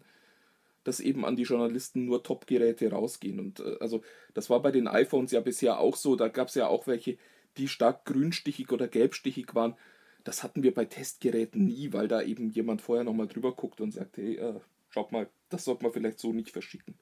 dass 0.83 0.99
eben 0.99 1.25
an 1.25 1.35
die 1.37 1.43
Journalisten 1.43 2.05
nur 2.05 2.23
Top-Geräte 2.23 2.91
rausgehen. 2.91 3.39
Und 3.39 3.61
äh, 3.61 3.77
also 3.79 4.03
das 4.33 4.49
war 4.49 4.61
bei 4.61 4.71
den 4.71 4.87
iPhones 4.87 5.31
ja 5.31 5.39
bisher 5.39 5.79
auch 5.79 5.95
so. 5.95 6.15
Da 6.15 6.27
gab 6.27 6.49
es 6.49 6.55
ja 6.55 6.67
auch 6.67 6.87
welche, 6.87 7.17
die 7.57 7.69
stark 7.69 8.05
grünstichig 8.05 8.71
oder 8.71 8.87
gelbstichig 8.87 9.55
waren. 9.55 9.75
Das 10.23 10.43
hatten 10.43 10.63
wir 10.63 10.73
bei 10.73 10.85
Testgeräten 10.85 11.65
nie, 11.65 11.93
weil 11.93 12.07
da 12.07 12.21
eben 12.21 12.49
jemand 12.49 12.81
vorher 12.81 13.05
noch 13.05 13.13
mal 13.13 13.27
drüber 13.27 13.53
guckt 13.53 13.79
und 13.79 13.91
sagt, 13.91 14.17
hey, 14.17 14.35
äh, 14.35 14.59
schaut 14.89 15.11
mal, 15.11 15.29
das 15.49 15.63
sollte 15.63 15.83
man 15.83 15.93
vielleicht 15.93 16.19
so 16.19 16.33
nicht 16.33 16.51
verschicken. 16.51 16.95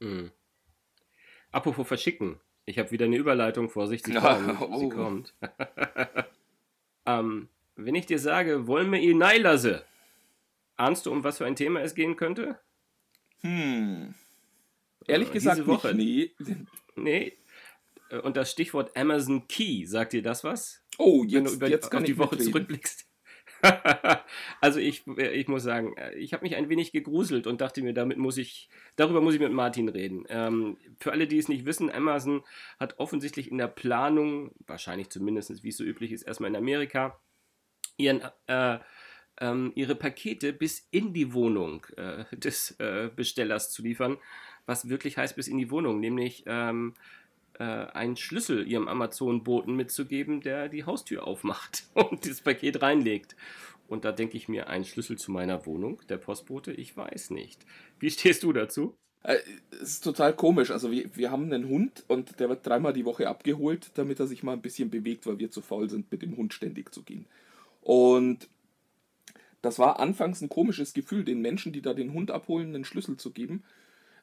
Mhm. 0.00 0.30
Apropos 1.50 1.88
verschicken. 1.88 2.38
Ich 2.68 2.78
habe 2.78 2.90
wieder 2.90 3.06
eine 3.06 3.16
Überleitung, 3.16 3.70
Vorsicht, 3.70 4.04
sie 4.04 4.12
kommt. 4.14 4.60
oh. 4.60 4.78
Sie 4.78 4.88
kommt. 4.90 5.34
ähm, 7.06 7.48
wenn 7.76 7.94
ich 7.94 8.04
dir 8.04 8.18
sage, 8.18 8.66
wollen 8.66 8.92
wir 8.92 9.00
ihn 9.00 9.16
neilasse, 9.16 9.86
ahnst 10.76 11.06
du, 11.06 11.10
um 11.12 11.24
was 11.24 11.38
für 11.38 11.46
ein 11.46 11.56
Thema 11.56 11.80
es 11.80 11.94
gehen 11.94 12.16
könnte? 12.16 12.60
Hm. 13.40 14.14
Ehrlich 15.06 15.30
äh, 15.30 15.32
gesagt, 15.32 15.66
Woche. 15.66 15.94
Nicht, 15.94 16.38
nee. 16.40 16.56
Nee. 16.96 17.32
Äh, 18.10 18.18
und 18.18 18.36
das 18.36 18.50
Stichwort 18.52 18.94
Amazon 18.96 19.48
Key, 19.48 19.86
sagt 19.86 20.12
dir 20.12 20.22
das 20.22 20.44
was? 20.44 20.82
Oh, 20.98 21.24
jetzt, 21.24 21.32
Wenn 21.34 21.44
du 21.44 21.50
über, 21.52 21.68
jetzt 21.70 21.90
kann 21.90 22.00
auf 22.02 22.06
die 22.06 22.18
Woche 22.18 22.34
mitreden. 22.34 22.52
zurückblickst. 22.52 23.07
also 24.60 24.78
ich, 24.78 25.06
ich 25.06 25.48
muss 25.48 25.62
sagen, 25.62 25.94
ich 26.16 26.32
habe 26.32 26.44
mich 26.44 26.56
ein 26.56 26.68
wenig 26.68 26.92
gegruselt 26.92 27.46
und 27.46 27.60
dachte 27.60 27.82
mir, 27.82 27.92
damit 27.92 28.18
muss 28.18 28.36
ich, 28.36 28.68
darüber 28.96 29.20
muss 29.20 29.34
ich 29.34 29.40
mit 29.40 29.52
Martin 29.52 29.88
reden. 29.88 30.24
Ähm, 30.28 30.76
für 30.98 31.12
alle, 31.12 31.26
die 31.26 31.38
es 31.38 31.48
nicht 31.48 31.66
wissen, 31.66 31.90
Amazon 31.90 32.44
hat 32.78 32.98
offensichtlich 32.98 33.50
in 33.50 33.58
der 33.58 33.68
Planung, 33.68 34.52
wahrscheinlich 34.66 35.10
zumindest 35.10 35.62
wie 35.62 35.68
es 35.68 35.76
so 35.76 35.84
üblich 35.84 36.12
ist, 36.12 36.22
erstmal 36.22 36.50
in 36.50 36.56
Amerika, 36.56 37.20
ihren, 37.96 38.22
äh, 38.46 38.78
ähm, 39.40 39.72
ihre 39.74 39.94
Pakete 39.94 40.52
bis 40.52 40.86
in 40.90 41.12
die 41.12 41.32
Wohnung 41.32 41.86
äh, 41.96 42.24
des 42.36 42.72
äh, 42.78 43.10
Bestellers 43.14 43.70
zu 43.70 43.82
liefern, 43.82 44.18
was 44.66 44.88
wirklich 44.88 45.16
heißt 45.16 45.36
bis 45.36 45.48
in 45.48 45.58
die 45.58 45.70
Wohnung, 45.70 46.00
nämlich 46.00 46.44
ähm, 46.46 46.94
äh, 47.58 47.64
einen 47.64 48.16
Schlüssel 48.16 48.66
ihrem 48.66 48.88
Amazon-Boten 48.88 49.74
mitzugeben, 49.74 50.40
der 50.40 50.68
die 50.68 50.84
Haustür 50.84 51.26
aufmacht 51.26 51.88
und 51.94 52.26
das 52.26 52.40
Paket 52.40 52.82
reinlegt. 52.82 53.36
Und 53.88 54.04
da 54.04 54.12
denke 54.12 54.36
ich 54.36 54.48
mir, 54.48 54.68
ein 54.68 54.84
Schlüssel 54.84 55.16
zu 55.16 55.32
meiner 55.32 55.64
Wohnung, 55.64 56.00
der 56.08 56.18
Postbote, 56.18 56.72
ich 56.72 56.96
weiß 56.96 57.30
nicht. 57.30 57.64
Wie 57.98 58.10
stehst 58.10 58.42
du 58.42 58.52
dazu? 58.52 58.94
Äh, 59.22 59.38
es 59.70 59.94
ist 59.94 60.04
total 60.04 60.34
komisch. 60.34 60.70
Also 60.70 60.90
wir, 60.90 61.10
wir 61.16 61.30
haben 61.30 61.44
einen 61.44 61.68
Hund 61.68 62.04
und 62.06 62.38
der 62.38 62.48
wird 62.48 62.66
dreimal 62.66 62.92
die 62.92 63.04
Woche 63.04 63.28
abgeholt, 63.28 63.90
damit 63.94 64.20
er 64.20 64.26
sich 64.26 64.42
mal 64.42 64.52
ein 64.52 64.62
bisschen 64.62 64.90
bewegt, 64.90 65.26
weil 65.26 65.38
wir 65.38 65.50
zu 65.50 65.62
faul 65.62 65.88
sind, 65.88 66.10
mit 66.12 66.22
dem 66.22 66.36
Hund 66.36 66.54
ständig 66.54 66.92
zu 66.92 67.02
gehen. 67.02 67.26
Und 67.80 68.48
das 69.62 69.78
war 69.78 69.98
anfangs 69.98 70.40
ein 70.40 70.48
komisches 70.48 70.92
Gefühl, 70.92 71.24
den 71.24 71.40
Menschen, 71.40 71.72
die 71.72 71.82
da 71.82 71.94
den 71.94 72.12
Hund 72.12 72.30
abholen, 72.30 72.74
einen 72.74 72.84
Schlüssel 72.84 73.16
zu 73.16 73.32
geben. 73.32 73.64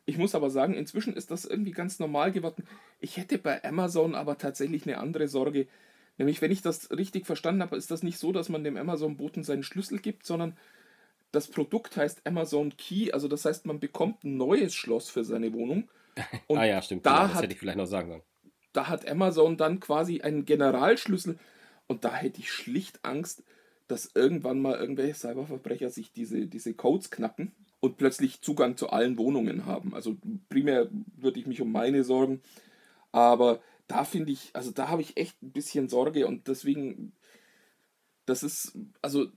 Ich 0.06 0.18
muss 0.18 0.36
aber 0.36 0.50
sagen, 0.50 0.76
inzwischen 0.76 1.14
ist 1.14 1.32
das 1.32 1.46
irgendwie 1.46 1.72
ganz 1.72 2.00
normal 2.00 2.32
geworden. 2.32 2.64
Ich 3.00 3.18
hätte 3.18 3.40
bei 3.40 3.64
Amazon 3.64 4.14
aber 4.14 4.38
tatsächlich 4.38 4.86
eine 4.86 5.00
andere 5.00 5.28
Sorge. 5.28 5.68
Nämlich, 6.18 6.42
wenn 6.42 6.52
ich 6.52 6.62
das 6.62 6.92
richtig 6.92 7.26
verstanden 7.26 7.64
habe, 7.64 7.76
ist 7.76 7.90
das 7.90 8.04
nicht 8.04 8.20
so, 8.20 8.32
dass 8.32 8.50
man 8.50 8.64
dem 8.64 8.78
Amazon-Boten 8.78 9.44
seinen 9.44 9.64
Schlüssel 9.64 10.00
gibt, 10.00 10.26
sondern 10.26 10.56
das 11.32 11.48
Produkt 11.48 11.98
heißt 11.98 12.26
Amazon 12.26 12.78
Key. 12.78 13.12
Also 13.12 13.28
das 13.28 13.46
heißt, 13.46 13.66
man 13.66 13.80
bekommt 13.80 14.24
ein 14.24 14.38
neues 14.38 14.76
Schloss 14.76 15.10
für 15.10 15.24
seine 15.24 15.54
Wohnung. 15.54 15.90
Und 16.48 16.60
ah 16.60 16.66
ja, 16.66 16.82
stimmt. 16.82 17.06
Da 17.06 17.24
genau, 17.24 17.34
das 17.34 17.42
hätte 17.42 17.54
ich 17.54 17.60
vielleicht 17.60 17.78
noch 17.78 17.88
sagen 17.88 18.10
sollen. 18.10 18.24
Da 18.74 18.88
hat 18.88 19.08
Amazon 19.08 19.58
dann 19.58 19.80
quasi 19.80 20.22
einen 20.22 20.46
Generalschlüssel. 20.46 21.40
Und 21.88 22.06
da 22.06 22.14
hätte 22.14 22.40
ich 22.40 22.52
schlicht 22.52 23.04
Angst, 23.04 23.44
dass 23.88 24.12
irgendwann 24.16 24.62
mal 24.62 24.78
irgendwelche 24.78 25.16
Cyberverbrecher 25.16 25.90
sich 25.90 26.12
diese, 26.12 26.46
diese 26.48 26.74
Codes 26.74 27.12
knacken 27.12 27.54
und 27.86 27.98
plötzlich 27.98 28.42
Zugang 28.42 28.78
zu 28.78 28.90
allen 28.90 29.18
Wohnungen 29.18 29.66
haben. 29.66 29.94
Also 29.94 30.18
primär 30.50 30.90
würde 31.18 31.40
ich 31.40 31.48
mich 31.48 31.62
um 31.62 31.72
meine 31.72 32.04
sorgen, 32.04 32.42
aber 33.12 33.62
da 33.88 34.04
finde 34.04 34.32
ich, 34.32 34.50
also 34.54 34.72
da 34.72 34.90
habe 34.90 35.02
ich 35.02 35.18
echt 35.18 35.42
ein 35.44 35.52
bisschen 35.52 35.90
Sorge 35.90 36.28
und 36.28 36.48
deswegen, 36.48 37.14
das 38.26 38.44
ist, 38.44 38.78
also 39.02 39.28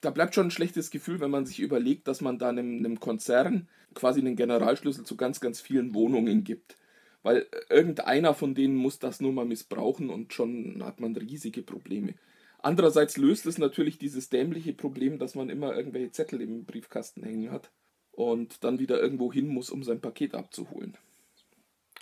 da 0.00 0.10
bleibt 0.10 0.34
schon 0.34 0.48
ein 0.48 0.50
schlechtes 0.50 0.90
Gefühl, 0.90 1.20
wenn 1.20 1.30
man 1.30 1.46
sich 1.46 1.60
überlegt, 1.60 2.08
dass 2.08 2.20
man 2.20 2.38
da 2.38 2.48
einem, 2.48 2.78
einem 2.78 2.98
Konzern 2.98 3.68
quasi 3.94 4.20
einen 4.20 4.36
Generalschlüssel 4.36 5.04
zu 5.04 5.16
ganz, 5.16 5.40
ganz 5.40 5.60
vielen 5.60 5.94
Wohnungen 5.94 6.42
gibt. 6.42 6.76
Weil 7.22 7.46
irgendeiner 7.70 8.34
von 8.34 8.54
denen 8.54 8.74
muss 8.74 8.98
das 8.98 9.20
nur 9.20 9.32
mal 9.32 9.44
missbrauchen 9.44 10.10
und 10.10 10.32
schon 10.32 10.82
hat 10.82 10.98
man 10.98 11.14
riesige 11.14 11.62
Probleme. 11.62 12.14
Andererseits 12.62 13.16
löst 13.16 13.44
es 13.46 13.58
natürlich 13.58 13.98
dieses 13.98 14.28
dämliche 14.28 14.72
Problem, 14.72 15.18
dass 15.18 15.34
man 15.34 15.50
immer 15.50 15.76
irgendwelche 15.76 16.12
Zettel 16.12 16.40
im 16.40 16.64
Briefkasten 16.64 17.24
hängen 17.24 17.50
hat 17.50 17.70
und 18.12 18.62
dann 18.62 18.78
wieder 18.78 19.00
irgendwo 19.00 19.32
hin 19.32 19.48
muss, 19.48 19.68
um 19.68 19.82
sein 19.82 20.00
Paket 20.00 20.34
abzuholen. 20.34 20.96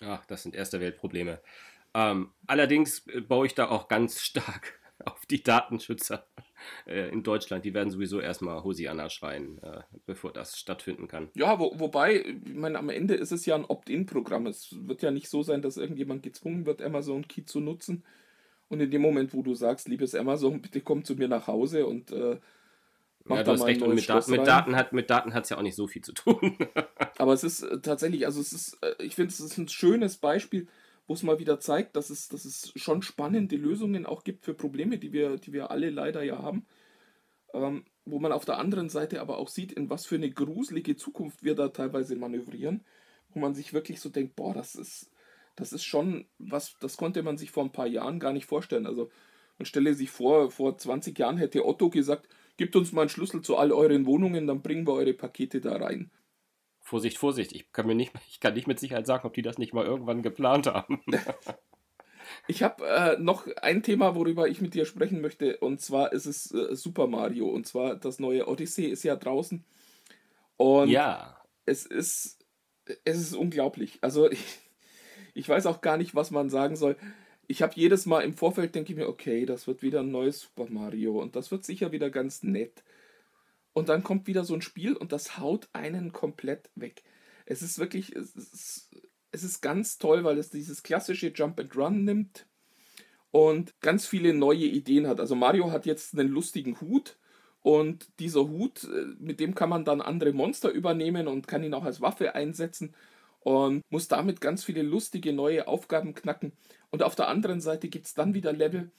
Ach, 0.02 0.24
das 0.26 0.42
sind 0.42 0.54
erste 0.54 0.80
Weltprobleme. 0.80 1.40
Ähm, 1.94 2.30
allerdings 2.46 3.06
äh, 3.08 3.20
baue 3.20 3.46
ich 3.46 3.54
da 3.54 3.68
auch 3.68 3.88
ganz 3.88 4.20
stark 4.20 4.78
auf 5.04 5.24
die 5.26 5.42
Datenschützer 5.42 6.26
äh, 6.86 7.08
in 7.08 7.22
Deutschland. 7.22 7.64
Die 7.64 7.72
werden 7.72 7.90
sowieso 7.90 8.20
erstmal 8.20 8.62
Hosianna 8.62 9.08
schreien, 9.08 9.62
äh, 9.62 9.80
bevor 10.04 10.32
das 10.32 10.58
stattfinden 10.58 11.08
kann. 11.08 11.30
Ja, 11.34 11.58
wo, 11.58 11.78
wobei, 11.78 12.16
ich 12.16 12.54
meine, 12.54 12.78
am 12.78 12.90
Ende 12.90 13.14
ist 13.14 13.32
es 13.32 13.46
ja 13.46 13.54
ein 13.54 13.64
Opt-in-Programm. 13.64 14.46
Es 14.46 14.76
wird 14.86 15.00
ja 15.02 15.10
nicht 15.10 15.30
so 15.30 15.42
sein, 15.42 15.62
dass 15.62 15.78
irgendjemand 15.78 16.22
gezwungen 16.22 16.66
wird, 16.66 16.82
Amazon 16.82 17.26
Key 17.26 17.44
zu 17.44 17.60
nutzen. 17.60 18.04
Und 18.70 18.80
in 18.80 18.90
dem 18.90 19.02
Moment, 19.02 19.34
wo 19.34 19.42
du 19.42 19.54
sagst, 19.54 19.88
liebes 19.88 20.14
Amazon, 20.14 20.62
bitte 20.62 20.80
komm 20.80 21.04
zu 21.04 21.16
mir 21.16 21.26
nach 21.26 21.48
Hause 21.48 21.86
und 21.86 22.12
äh, 22.12 22.38
mach 23.24 23.38
ja, 23.38 23.42
du 23.42 23.50
hast 23.50 23.64
recht. 23.64 23.82
Und 23.82 23.96
mit, 23.96 24.08
da 24.08 24.22
mit, 24.28 24.46
Daten 24.46 24.76
hat 24.76 24.92
mit 24.92 25.10
Daten 25.10 25.34
hat 25.34 25.42
es 25.42 25.50
ja 25.50 25.58
auch 25.58 25.62
nicht 25.62 25.74
so 25.74 25.88
viel 25.88 26.02
zu 26.02 26.12
tun. 26.12 26.56
Aber 27.18 27.32
es 27.32 27.42
ist 27.42 27.62
äh, 27.62 27.80
tatsächlich, 27.80 28.26
also 28.26 28.40
es 28.40 28.52
ist, 28.52 28.78
äh, 28.82 28.94
ich 29.02 29.16
finde, 29.16 29.32
es 29.32 29.40
ist 29.40 29.58
ein 29.58 29.66
schönes 29.66 30.18
Beispiel, 30.18 30.68
wo 31.08 31.14
es 31.14 31.24
mal 31.24 31.40
wieder 31.40 31.58
zeigt, 31.58 31.96
dass 31.96 32.10
es, 32.10 32.28
dass 32.28 32.44
es 32.44 32.72
schon 32.76 33.02
spannende 33.02 33.56
Lösungen 33.56 34.06
auch 34.06 34.22
gibt 34.22 34.44
für 34.44 34.54
Probleme, 34.54 34.98
die 34.98 35.12
wir, 35.12 35.36
die 35.38 35.52
wir 35.52 35.72
alle 35.72 35.90
leider 35.90 36.22
ja 36.22 36.38
haben. 36.38 36.64
Ähm, 37.52 37.84
wo 38.04 38.20
man 38.20 38.30
auf 38.30 38.44
der 38.44 38.58
anderen 38.58 38.88
Seite 38.88 39.20
aber 39.20 39.38
auch 39.38 39.48
sieht, 39.48 39.72
in 39.72 39.90
was 39.90 40.06
für 40.06 40.14
eine 40.14 40.30
gruselige 40.30 40.94
Zukunft 40.94 41.42
wir 41.42 41.56
da 41.56 41.68
teilweise 41.68 42.14
manövrieren, 42.14 42.84
wo 43.30 43.40
man 43.40 43.54
sich 43.54 43.72
wirklich 43.72 44.00
so 44.00 44.08
denkt, 44.08 44.36
boah, 44.36 44.54
das 44.54 44.76
ist, 44.76 45.10
das 45.56 45.72
ist 45.72 45.84
schon 45.84 46.26
was, 46.38 46.76
das 46.80 46.96
konnte 46.96 47.22
man 47.22 47.36
sich 47.36 47.50
vor 47.50 47.64
ein 47.64 47.72
paar 47.72 47.86
Jahren 47.86 48.20
gar 48.20 48.32
nicht 48.32 48.46
vorstellen. 48.46 48.86
Also 48.86 49.10
man 49.58 49.66
stelle 49.66 49.94
sich 49.94 50.10
vor, 50.10 50.50
vor 50.50 50.78
20 50.78 51.18
Jahren 51.18 51.36
hätte 51.36 51.66
Otto 51.66 51.90
gesagt, 51.90 52.28
gebt 52.56 52.76
uns 52.76 52.92
mal 52.92 53.02
einen 53.02 53.10
Schlüssel 53.10 53.42
zu 53.42 53.56
all 53.56 53.72
euren 53.72 54.06
Wohnungen, 54.06 54.46
dann 54.46 54.62
bringen 54.62 54.86
wir 54.86 54.94
eure 54.94 55.14
Pakete 55.14 55.60
da 55.60 55.76
rein. 55.76 56.10
Vorsicht, 56.80 57.18
Vorsicht, 57.18 57.52
ich 57.52 57.70
kann 57.72 57.86
mir 57.86 57.94
nicht, 57.94 58.12
ich 58.28 58.40
kann 58.40 58.54
nicht 58.54 58.66
mit 58.66 58.80
Sicherheit 58.80 59.06
sagen, 59.06 59.26
ob 59.26 59.34
die 59.34 59.42
das 59.42 59.58
nicht 59.58 59.74
mal 59.74 59.84
irgendwann 59.84 60.22
geplant 60.22 60.66
haben. 60.66 61.02
ich 62.46 62.62
habe 62.62 62.86
äh, 62.86 63.18
noch 63.18 63.46
ein 63.56 63.82
Thema, 63.82 64.14
worüber 64.14 64.48
ich 64.48 64.60
mit 64.60 64.74
dir 64.74 64.84
sprechen 64.84 65.20
möchte, 65.20 65.58
und 65.58 65.80
zwar 65.80 66.12
ist 66.12 66.26
es 66.26 66.52
äh, 66.52 66.74
Super 66.74 67.06
Mario. 67.06 67.48
Und 67.48 67.66
zwar 67.66 67.96
das 67.96 68.18
neue 68.18 68.48
Odyssey 68.48 68.86
ist 68.86 69.02
ja 69.02 69.16
draußen. 69.16 69.64
Und 70.56 70.88
ja. 70.88 71.40
es 71.64 71.86
ist, 71.86 72.44
es 73.04 73.20
ist 73.20 73.34
unglaublich. 73.34 73.98
Also 74.02 74.30
ich, 74.30 74.44
ich 75.34 75.48
weiß 75.48 75.66
auch 75.66 75.80
gar 75.80 75.96
nicht, 75.96 76.14
was 76.14 76.30
man 76.30 76.50
sagen 76.50 76.76
soll. 76.76 76.96
Ich 77.46 77.62
habe 77.62 77.72
jedes 77.74 78.06
Mal 78.06 78.20
im 78.20 78.34
Vorfeld 78.34 78.74
denke 78.74 78.92
ich 78.92 78.98
mir, 78.98 79.08
okay, 79.08 79.44
das 79.44 79.66
wird 79.66 79.82
wieder 79.82 80.00
ein 80.00 80.10
neues 80.10 80.40
Super 80.40 80.70
Mario 80.70 81.20
und 81.20 81.36
das 81.36 81.50
wird 81.50 81.64
sicher 81.64 81.92
wieder 81.92 82.10
ganz 82.10 82.42
nett. 82.42 82.84
Und 83.72 83.88
dann 83.88 84.02
kommt 84.02 84.26
wieder 84.26 84.44
so 84.44 84.54
ein 84.54 84.62
Spiel 84.62 84.96
und 84.96 85.12
das 85.12 85.38
haut 85.38 85.68
einen 85.72 86.12
komplett 86.12 86.70
weg. 86.74 87.02
Es 87.46 87.62
ist 87.62 87.78
wirklich, 87.78 88.14
es 88.14 88.34
ist, 88.34 88.90
es 89.32 89.42
ist 89.42 89.60
ganz 89.60 89.98
toll, 89.98 90.24
weil 90.24 90.38
es 90.38 90.50
dieses 90.50 90.82
klassische 90.82 91.32
Jump 91.34 91.58
and 91.60 91.76
Run 91.76 92.04
nimmt 92.04 92.46
und 93.30 93.80
ganz 93.80 94.06
viele 94.06 94.34
neue 94.34 94.64
Ideen 94.64 95.06
hat. 95.06 95.20
Also 95.20 95.34
Mario 95.34 95.70
hat 95.70 95.86
jetzt 95.86 96.18
einen 96.18 96.28
lustigen 96.28 96.80
Hut 96.80 97.16
und 97.62 98.08
dieser 98.18 98.48
Hut, 98.48 98.84
äh, 98.84 99.06
mit 99.18 99.40
dem 99.40 99.54
kann 99.54 99.68
man 99.68 99.84
dann 99.84 100.00
andere 100.00 100.32
Monster 100.32 100.70
übernehmen 100.70 101.28
und 101.28 101.46
kann 101.46 101.62
ihn 101.62 101.74
auch 101.74 101.84
als 101.84 102.00
Waffe 102.00 102.34
einsetzen 102.34 102.94
und 103.40 103.82
muss 103.90 104.08
damit 104.08 104.40
ganz 104.40 104.64
viele 104.64 104.82
lustige 104.82 105.32
neue 105.32 105.66
Aufgaben 105.66 106.14
knacken. 106.14 106.52
Und 106.90 107.02
auf 107.02 107.14
der 107.14 107.28
anderen 107.28 107.60
Seite 107.60 107.88
gibt 107.88 108.06
es 108.06 108.14
dann 108.14 108.34
wieder 108.34 108.52
Level, 108.52 108.90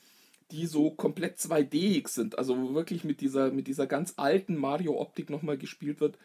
die 0.52 0.66
so 0.66 0.92
komplett 0.92 1.38
2D-ig 1.38 2.08
sind, 2.10 2.38
also 2.38 2.74
wirklich 2.74 3.04
mit 3.04 3.22
dieser, 3.22 3.52
mit 3.52 3.68
dieser 3.68 3.88
ganz 3.88 4.14
alten 4.18 4.56
Mario-Optik 4.56 5.30
nochmal 5.30 5.58
gespielt 5.58 6.02
wird. 6.02 6.18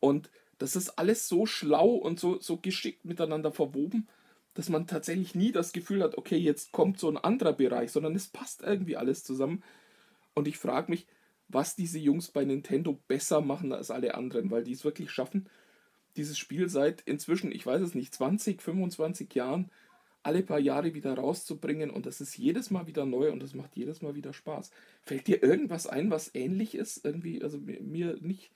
Und 0.00 0.30
das 0.58 0.76
ist 0.76 0.98
alles 0.98 1.28
so 1.28 1.46
schlau 1.46 1.88
und 1.88 2.20
so, 2.20 2.40
so 2.40 2.56
geschickt 2.56 3.04
miteinander 3.04 3.52
verwoben, 3.52 4.08
dass 4.54 4.68
man 4.68 4.86
tatsächlich 4.86 5.34
nie 5.34 5.52
das 5.52 5.72
Gefühl 5.72 6.02
hat, 6.02 6.18
okay, 6.18 6.36
jetzt 6.36 6.72
kommt 6.72 6.98
so 6.98 7.08
ein 7.08 7.16
anderer 7.16 7.52
Bereich, 7.52 7.90
sondern 7.92 8.14
es 8.14 8.28
passt 8.28 8.62
irgendwie 8.62 8.96
alles 8.96 9.24
zusammen. 9.24 9.62
Und 10.34 10.48
ich 10.48 10.58
frage 10.58 10.90
mich, 10.90 11.06
was 11.48 11.76
diese 11.76 11.98
Jungs 11.98 12.28
bei 12.28 12.44
Nintendo 12.44 13.00
besser 13.08 13.40
machen 13.40 13.72
als 13.72 13.90
alle 13.90 14.14
anderen, 14.14 14.50
weil 14.50 14.64
die 14.64 14.72
es 14.72 14.84
wirklich 14.84 15.10
schaffen, 15.10 15.48
dieses 16.18 16.38
Spiel 16.38 16.68
seit 16.68 17.00
inzwischen, 17.02 17.52
ich 17.52 17.64
weiß 17.64 17.80
es 17.80 17.94
nicht, 17.94 18.14
20, 18.14 18.60
25 18.60 19.34
Jahren 19.34 19.70
alle 20.22 20.42
paar 20.42 20.58
Jahre 20.58 20.94
wieder 20.94 21.14
rauszubringen 21.14 21.90
und 21.90 22.04
das 22.04 22.20
ist 22.20 22.36
jedes 22.36 22.70
Mal 22.70 22.86
wieder 22.86 23.06
neu 23.06 23.32
und 23.32 23.42
das 23.42 23.54
macht 23.54 23.76
jedes 23.76 24.02
Mal 24.02 24.14
wieder 24.14 24.32
Spaß. 24.32 24.70
Fällt 25.02 25.26
dir 25.26 25.42
irgendwas 25.42 25.86
ein, 25.86 26.10
was 26.10 26.34
ähnlich 26.34 26.74
ist? 26.74 27.04
Irgendwie, 27.04 27.42
also 27.42 27.58
mir, 27.58 28.18
nicht. 28.20 28.52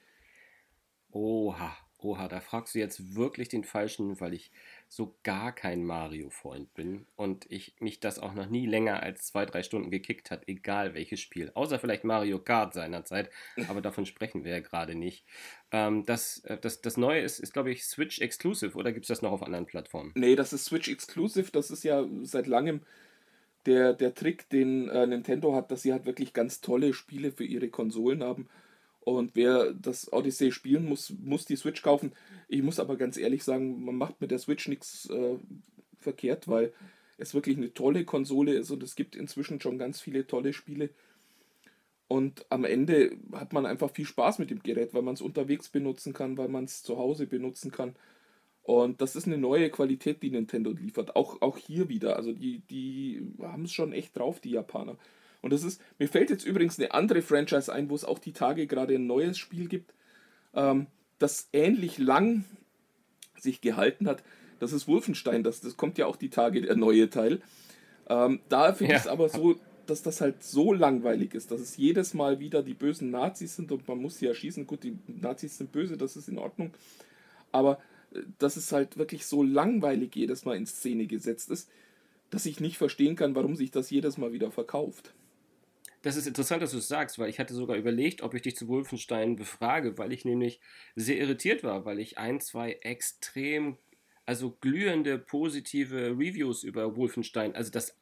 Oha, 1.12 1.74
oha, 2.02 2.28
da 2.28 2.40
fragst 2.40 2.74
du 2.74 2.78
jetzt 2.78 3.14
wirklich 3.14 3.48
den 3.48 3.64
Falschen, 3.64 4.20
weil 4.20 4.34
ich 4.34 4.50
so 4.88 5.16
gar 5.22 5.52
kein 5.52 5.84
Mario-Freund 5.84 6.74
bin 6.74 7.06
und 7.16 7.50
ich 7.50 7.74
mich 7.80 8.00
das 8.00 8.18
auch 8.18 8.34
noch 8.34 8.48
nie 8.48 8.66
länger 8.66 9.02
als 9.02 9.26
zwei, 9.26 9.46
drei 9.46 9.62
Stunden 9.62 9.90
gekickt 9.90 10.30
hat, 10.30 10.48
egal 10.48 10.94
welches 10.94 11.20
Spiel. 11.20 11.50
Außer 11.54 11.78
vielleicht 11.78 12.04
Mario 12.04 12.38
Kart 12.38 12.74
seinerzeit, 12.74 13.30
aber 13.68 13.80
davon 13.80 14.06
sprechen 14.06 14.44
wir 14.44 14.52
ja 14.52 14.60
gerade 14.60 14.94
nicht. 14.94 15.24
Ähm, 15.70 16.04
das, 16.04 16.38
äh, 16.44 16.58
das, 16.58 16.82
das 16.82 16.96
Neue 16.96 17.22
ist, 17.22 17.38
ist 17.38 17.52
glaube 17.52 17.70
ich, 17.70 17.84
Switch 17.84 18.20
Exclusive 18.20 18.76
oder 18.76 18.92
gibt 18.92 19.04
es 19.04 19.08
das 19.08 19.22
noch 19.22 19.32
auf 19.32 19.42
anderen 19.42 19.66
Plattformen? 19.66 20.12
Nee, 20.14 20.36
das 20.36 20.52
ist 20.52 20.66
Switch 20.66 20.88
Exclusive, 20.88 21.50
das 21.52 21.70
ist 21.70 21.84
ja 21.84 22.06
seit 22.22 22.46
langem 22.46 22.82
der, 23.66 23.92
der 23.92 24.14
Trick, 24.14 24.48
den 24.50 24.88
äh, 24.88 25.06
Nintendo 25.06 25.54
hat, 25.54 25.70
dass 25.70 25.82
sie 25.82 25.92
halt 25.92 26.06
wirklich 26.06 26.32
ganz 26.32 26.60
tolle 26.60 26.92
Spiele 26.94 27.32
für 27.32 27.44
ihre 27.44 27.68
Konsolen 27.68 28.22
haben. 28.22 28.48
Und 29.04 29.34
wer 29.34 29.72
das 29.72 30.12
Odyssey 30.12 30.52
spielen 30.52 30.88
muss, 30.88 31.12
muss 31.22 31.44
die 31.44 31.56
Switch 31.56 31.82
kaufen. 31.82 32.12
Ich 32.48 32.62
muss 32.62 32.78
aber 32.78 32.96
ganz 32.96 33.16
ehrlich 33.16 33.42
sagen, 33.42 33.84
man 33.84 33.96
macht 33.96 34.20
mit 34.20 34.30
der 34.30 34.38
Switch 34.38 34.68
nichts 34.68 35.10
äh, 35.10 35.36
verkehrt, 35.98 36.48
weil 36.48 36.72
es 37.18 37.34
wirklich 37.34 37.56
eine 37.56 37.74
tolle 37.74 38.04
Konsole 38.04 38.54
ist 38.54 38.70
und 38.70 38.82
es 38.82 38.94
gibt 38.94 39.16
inzwischen 39.16 39.60
schon 39.60 39.78
ganz 39.78 40.00
viele 40.00 40.26
tolle 40.26 40.52
Spiele. 40.52 40.90
Und 42.08 42.44
am 42.50 42.64
Ende 42.64 43.16
hat 43.32 43.52
man 43.52 43.64
einfach 43.64 43.90
viel 43.90 44.04
Spaß 44.04 44.38
mit 44.38 44.50
dem 44.50 44.62
Gerät, 44.62 44.92
weil 44.92 45.02
man 45.02 45.14
es 45.14 45.22
unterwegs 45.22 45.68
benutzen 45.70 46.12
kann, 46.12 46.36
weil 46.36 46.48
man 46.48 46.64
es 46.64 46.82
zu 46.82 46.98
Hause 46.98 47.26
benutzen 47.26 47.70
kann. 47.70 47.96
Und 48.62 49.00
das 49.00 49.16
ist 49.16 49.26
eine 49.26 49.38
neue 49.38 49.70
Qualität, 49.70 50.22
die 50.22 50.30
Nintendo 50.30 50.70
liefert. 50.72 51.16
Auch, 51.16 51.40
auch 51.42 51.58
hier 51.58 51.88
wieder. 51.88 52.16
Also 52.16 52.32
die, 52.32 52.60
die 52.70 53.26
haben 53.40 53.64
es 53.64 53.72
schon 53.72 53.92
echt 53.92 54.16
drauf, 54.16 54.40
die 54.40 54.50
Japaner. 54.50 54.96
Und 55.42 55.52
das 55.52 55.64
ist, 55.64 55.80
mir 55.98 56.08
fällt 56.08 56.30
jetzt 56.30 56.46
übrigens 56.46 56.78
eine 56.78 56.94
andere 56.94 57.20
Franchise 57.20 57.72
ein, 57.72 57.90
wo 57.90 57.94
es 57.94 58.04
auch 58.04 58.18
die 58.18 58.32
Tage 58.32 58.66
gerade 58.66 58.94
ein 58.94 59.06
neues 59.06 59.36
Spiel 59.36 59.68
gibt, 59.68 59.92
ähm, 60.54 60.86
das 61.18 61.48
ähnlich 61.52 61.98
lang 61.98 62.44
sich 63.38 63.60
gehalten 63.60 64.08
hat. 64.08 64.22
Das 64.60 64.72
ist 64.72 64.86
Wolfenstein, 64.86 65.42
das, 65.42 65.60
das 65.60 65.76
kommt 65.76 65.98
ja 65.98 66.06
auch 66.06 66.16
die 66.16 66.30
Tage, 66.30 66.62
der 66.62 66.76
neue 66.76 67.10
Teil. 67.10 67.42
Ähm, 68.08 68.40
da 68.48 68.72
finde 68.72 68.92
ja. 68.92 68.98
ich 68.98 69.04
es 69.04 69.08
aber 69.08 69.28
so, 69.28 69.56
dass 69.86 70.02
das 70.02 70.20
halt 70.20 70.44
so 70.44 70.72
langweilig 70.72 71.34
ist, 71.34 71.50
dass 71.50 71.60
es 71.60 71.76
jedes 71.76 72.14
Mal 72.14 72.38
wieder 72.38 72.62
die 72.62 72.74
bösen 72.74 73.10
Nazis 73.10 73.56
sind 73.56 73.72
und 73.72 73.86
man 73.88 73.98
muss 73.98 74.18
sie 74.18 74.26
erschießen. 74.26 74.66
Gut, 74.66 74.84
die 74.84 74.96
Nazis 75.08 75.58
sind 75.58 75.72
böse, 75.72 75.96
das 75.96 76.16
ist 76.16 76.28
in 76.28 76.38
Ordnung. 76.38 76.72
Aber 77.50 77.80
äh, 78.12 78.20
dass 78.38 78.56
es 78.56 78.70
halt 78.70 78.96
wirklich 78.96 79.26
so 79.26 79.42
langweilig 79.42 80.14
jedes 80.14 80.44
Mal 80.44 80.56
in 80.56 80.66
Szene 80.66 81.06
gesetzt 81.06 81.50
ist, 81.50 81.68
dass 82.30 82.46
ich 82.46 82.60
nicht 82.60 82.78
verstehen 82.78 83.16
kann, 83.16 83.34
warum 83.34 83.56
sich 83.56 83.70
das 83.70 83.90
jedes 83.90 84.16
Mal 84.16 84.32
wieder 84.32 84.50
verkauft. 84.50 85.12
Das 86.02 86.16
ist 86.16 86.26
interessant, 86.26 86.62
dass 86.62 86.72
du 86.72 86.78
es 86.78 86.88
sagst, 86.88 87.18
weil 87.18 87.30
ich 87.30 87.38
hatte 87.38 87.54
sogar 87.54 87.76
überlegt, 87.76 88.22
ob 88.22 88.34
ich 88.34 88.42
dich 88.42 88.56
zu 88.56 88.68
Wolfenstein 88.68 89.36
befrage, 89.36 89.96
weil 89.98 90.12
ich 90.12 90.24
nämlich 90.24 90.60
sehr 90.96 91.16
irritiert 91.16 91.62
war, 91.62 91.84
weil 91.84 92.00
ich 92.00 92.18
ein, 92.18 92.40
zwei 92.40 92.72
extrem, 92.82 93.78
also 94.26 94.50
glühende 94.60 95.18
positive 95.18 96.10
Reviews 96.10 96.64
über 96.64 96.96
Wolfenstein, 96.96 97.54
also 97.54 97.70
das 97.70 97.98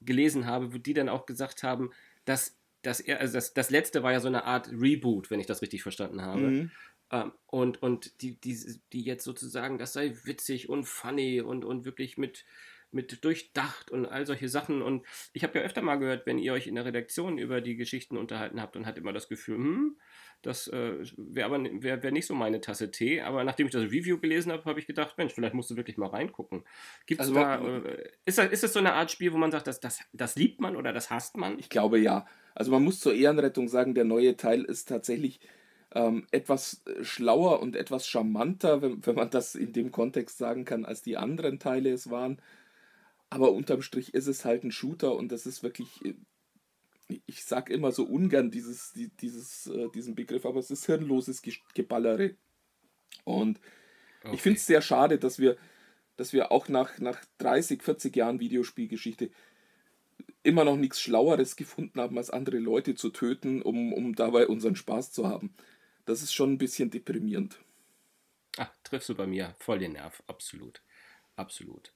gelesen 0.00 0.46
habe, 0.46 0.74
wo 0.74 0.78
die 0.78 0.94
dann 0.94 1.08
auch 1.08 1.26
gesagt 1.26 1.62
haben, 1.62 1.92
dass, 2.24 2.58
dass 2.82 3.00
er, 3.00 3.20
also 3.20 3.34
das, 3.34 3.54
das 3.54 3.70
letzte 3.70 4.02
war 4.02 4.12
ja 4.12 4.20
so 4.20 4.28
eine 4.28 4.44
Art 4.44 4.68
Reboot, 4.70 5.30
wenn 5.30 5.40
ich 5.40 5.46
das 5.46 5.62
richtig 5.62 5.82
verstanden 5.82 6.22
habe. 6.22 6.40
Mhm. 6.40 6.70
Ähm, 7.12 7.32
und 7.46 7.82
und 7.82 8.20
die, 8.22 8.40
die, 8.40 8.58
die 8.92 9.02
jetzt 9.02 9.24
sozusagen, 9.24 9.78
das 9.78 9.92
sei 9.92 10.16
witzig 10.24 10.68
und 10.68 10.84
funny 10.84 11.40
und, 11.40 11.64
und 11.64 11.84
wirklich 11.84 12.18
mit 12.18 12.44
mit 12.94 13.24
durchdacht 13.24 13.90
und 13.90 14.06
all 14.06 14.26
solche 14.26 14.48
Sachen. 14.48 14.82
Und 14.82 15.04
ich 15.32 15.42
habe 15.42 15.58
ja 15.58 15.64
öfter 15.64 15.82
mal 15.82 15.96
gehört, 15.96 16.26
wenn 16.26 16.38
ihr 16.38 16.52
euch 16.52 16.66
in 16.66 16.76
der 16.76 16.84
Redaktion 16.84 17.38
über 17.38 17.60
die 17.60 17.76
Geschichten 17.76 18.16
unterhalten 18.16 18.60
habt 18.60 18.76
und 18.76 18.86
hat 18.86 18.96
immer 18.96 19.12
das 19.12 19.28
Gefühl, 19.28 19.56
hm, 19.56 19.96
das 20.42 20.68
äh, 20.68 21.04
wäre 21.16 21.46
aber 21.46 21.64
wär, 21.82 22.02
wär 22.02 22.12
nicht 22.12 22.26
so 22.26 22.34
meine 22.34 22.60
Tasse 22.60 22.90
Tee. 22.90 23.22
Aber 23.22 23.44
nachdem 23.44 23.66
ich 23.66 23.72
das 23.72 23.84
Review 23.84 24.18
gelesen 24.18 24.52
habe, 24.52 24.64
habe 24.64 24.78
ich 24.78 24.86
gedacht, 24.86 25.16
Mensch, 25.16 25.32
vielleicht 25.32 25.54
musst 25.54 25.70
du 25.70 25.76
wirklich 25.76 25.96
mal 25.96 26.08
reingucken. 26.08 26.64
Gibt's 27.06 27.28
also, 27.28 27.34
da, 27.34 27.56
äh, 27.56 28.10
ist, 28.26 28.38
das, 28.38 28.52
ist 28.52 28.62
das 28.62 28.72
so 28.72 28.78
eine 28.78 28.92
Art 28.92 29.10
Spiel, 29.10 29.32
wo 29.32 29.38
man 29.38 29.50
sagt, 29.50 29.66
das, 29.66 29.80
das, 29.80 30.00
das 30.12 30.36
liebt 30.36 30.60
man 30.60 30.76
oder 30.76 30.92
das 30.92 31.10
hasst 31.10 31.36
man? 31.36 31.58
Ich 31.58 31.70
glaube 31.70 31.98
ja. 31.98 32.26
Also 32.54 32.70
man 32.70 32.84
muss 32.84 33.00
zur 33.00 33.14
Ehrenrettung 33.14 33.68
sagen, 33.68 33.94
der 33.94 34.04
neue 34.04 34.36
Teil 34.36 34.64
ist 34.64 34.88
tatsächlich 34.88 35.40
ähm, 35.94 36.26
etwas 36.30 36.82
schlauer 37.02 37.60
und 37.60 37.76
etwas 37.76 38.06
charmanter, 38.06 38.82
wenn, 38.82 39.04
wenn 39.06 39.14
man 39.14 39.30
das 39.30 39.54
in 39.54 39.72
dem 39.72 39.92
Kontext 39.92 40.38
sagen 40.38 40.64
kann, 40.64 40.84
als 40.84 41.02
die 41.02 41.16
anderen 41.16 41.58
Teile 41.58 41.90
es 41.90 42.10
waren. 42.10 42.38
Aber 43.30 43.52
unterm 43.52 43.82
Strich 43.82 44.14
ist 44.14 44.26
es 44.26 44.44
halt 44.44 44.64
ein 44.64 44.72
Shooter 44.72 45.14
und 45.16 45.32
das 45.32 45.46
ist 45.46 45.62
wirklich, 45.62 46.04
äh, 46.04 46.14
ich 47.26 47.44
sag 47.44 47.70
immer 47.70 47.92
so 47.92 48.04
ungern 48.04 48.50
dieses, 48.50 48.92
dieses, 49.20 49.66
äh, 49.66 49.88
diesen 49.94 50.14
Begriff, 50.14 50.46
aber 50.46 50.60
es 50.60 50.70
ist 50.70 50.86
hirnloses 50.86 51.42
Geballere. 51.74 52.36
Und 53.24 53.60
okay. 54.22 54.34
ich 54.34 54.42
finde 54.42 54.58
es 54.58 54.66
sehr 54.66 54.82
schade, 54.82 55.18
dass 55.18 55.38
wir, 55.38 55.56
dass 56.16 56.32
wir 56.32 56.52
auch 56.52 56.68
nach, 56.68 56.98
nach 56.98 57.24
30, 57.38 57.82
40 57.82 58.14
Jahren 58.14 58.40
Videospielgeschichte 58.40 59.30
immer 60.42 60.64
noch 60.64 60.76
nichts 60.76 61.00
Schlaueres 61.00 61.56
gefunden 61.56 62.00
haben, 62.00 62.18
als 62.18 62.30
andere 62.30 62.58
Leute 62.58 62.94
zu 62.94 63.10
töten, 63.10 63.62
um, 63.62 63.92
um 63.92 64.14
dabei 64.14 64.46
unseren 64.46 64.76
Spaß 64.76 65.10
zu 65.10 65.26
haben. 65.26 65.54
Das 66.04 66.22
ist 66.22 66.34
schon 66.34 66.52
ein 66.52 66.58
bisschen 66.58 66.90
deprimierend. 66.90 67.58
Ach, 68.58 68.70
triffst 68.84 69.08
du 69.08 69.14
bei 69.14 69.26
mir 69.26 69.54
voll 69.58 69.78
den 69.78 69.92
Nerv, 69.92 70.22
absolut. 70.26 70.82
Absolut. 71.34 71.93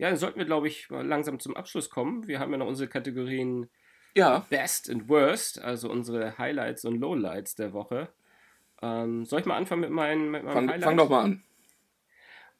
Ja, 0.00 0.08
dann 0.08 0.16
sollten 0.16 0.38
wir, 0.38 0.46
glaube 0.46 0.66
ich, 0.66 0.88
langsam 0.88 1.38
zum 1.38 1.54
Abschluss 1.54 1.90
kommen. 1.90 2.26
Wir 2.26 2.40
haben 2.40 2.50
ja 2.52 2.56
noch 2.56 2.66
unsere 2.66 2.88
Kategorien 2.88 3.68
ja. 4.14 4.46
Best 4.48 4.88
and 4.88 5.10
Worst, 5.10 5.60
also 5.60 5.90
unsere 5.90 6.38
Highlights 6.38 6.86
und 6.86 6.98
Lowlights 6.98 7.54
der 7.54 7.74
Woche. 7.74 8.08
Ähm, 8.80 9.26
soll 9.26 9.40
ich 9.40 9.46
mal 9.46 9.58
anfangen 9.58 9.82
mit, 9.82 9.90
meinen, 9.90 10.30
mit 10.30 10.42
meinem 10.42 10.54
fang, 10.54 10.68
Highlight? 10.70 10.84
Fang 10.84 10.96
doch 10.96 11.10
mal 11.10 11.24
an. 11.24 11.42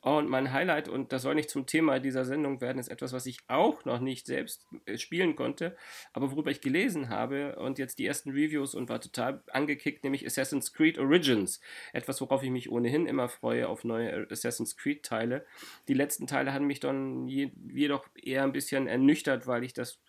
Und 0.02 0.30
mein 0.30 0.50
Highlight, 0.52 0.88
und 0.88 1.12
das 1.12 1.22
soll 1.22 1.34
nicht 1.34 1.50
zum 1.50 1.66
Thema 1.66 1.98
dieser 2.00 2.24
Sendung 2.24 2.62
werden, 2.62 2.78
ist 2.78 2.88
etwas, 2.88 3.12
was 3.12 3.26
ich 3.26 3.38
auch 3.48 3.84
noch 3.84 4.00
nicht 4.00 4.26
selbst 4.26 4.66
äh, 4.86 4.96
spielen 4.96 5.36
konnte, 5.36 5.76
aber 6.14 6.30
worüber 6.32 6.50
ich 6.50 6.62
gelesen 6.62 7.10
habe 7.10 7.56
und 7.56 7.78
jetzt 7.78 7.98
die 7.98 8.06
ersten 8.06 8.30
Reviews 8.30 8.74
und 8.74 8.88
war 8.88 9.00
total 9.00 9.42
angekickt, 9.52 10.02
nämlich 10.02 10.24
Assassin's 10.24 10.72
Creed 10.72 10.98
Origins. 10.98 11.60
Etwas, 11.92 12.20
worauf 12.22 12.42
ich 12.42 12.50
mich 12.50 12.70
ohnehin 12.70 13.06
immer 13.06 13.28
freue 13.28 13.68
auf 13.68 13.84
neue 13.84 14.26
Assassin's 14.30 14.76
Creed-Teile. 14.76 15.44
Die 15.86 15.94
letzten 15.94 16.26
Teile 16.26 16.54
haben 16.54 16.66
mich 16.66 16.80
dann 16.80 17.28
je, 17.28 17.50
jedoch 17.70 18.06
eher 18.14 18.44
ein 18.44 18.52
bisschen 18.52 18.86
ernüchtert, 18.86 19.46
weil 19.46 19.64
ich 19.64 19.74
das 19.74 20.00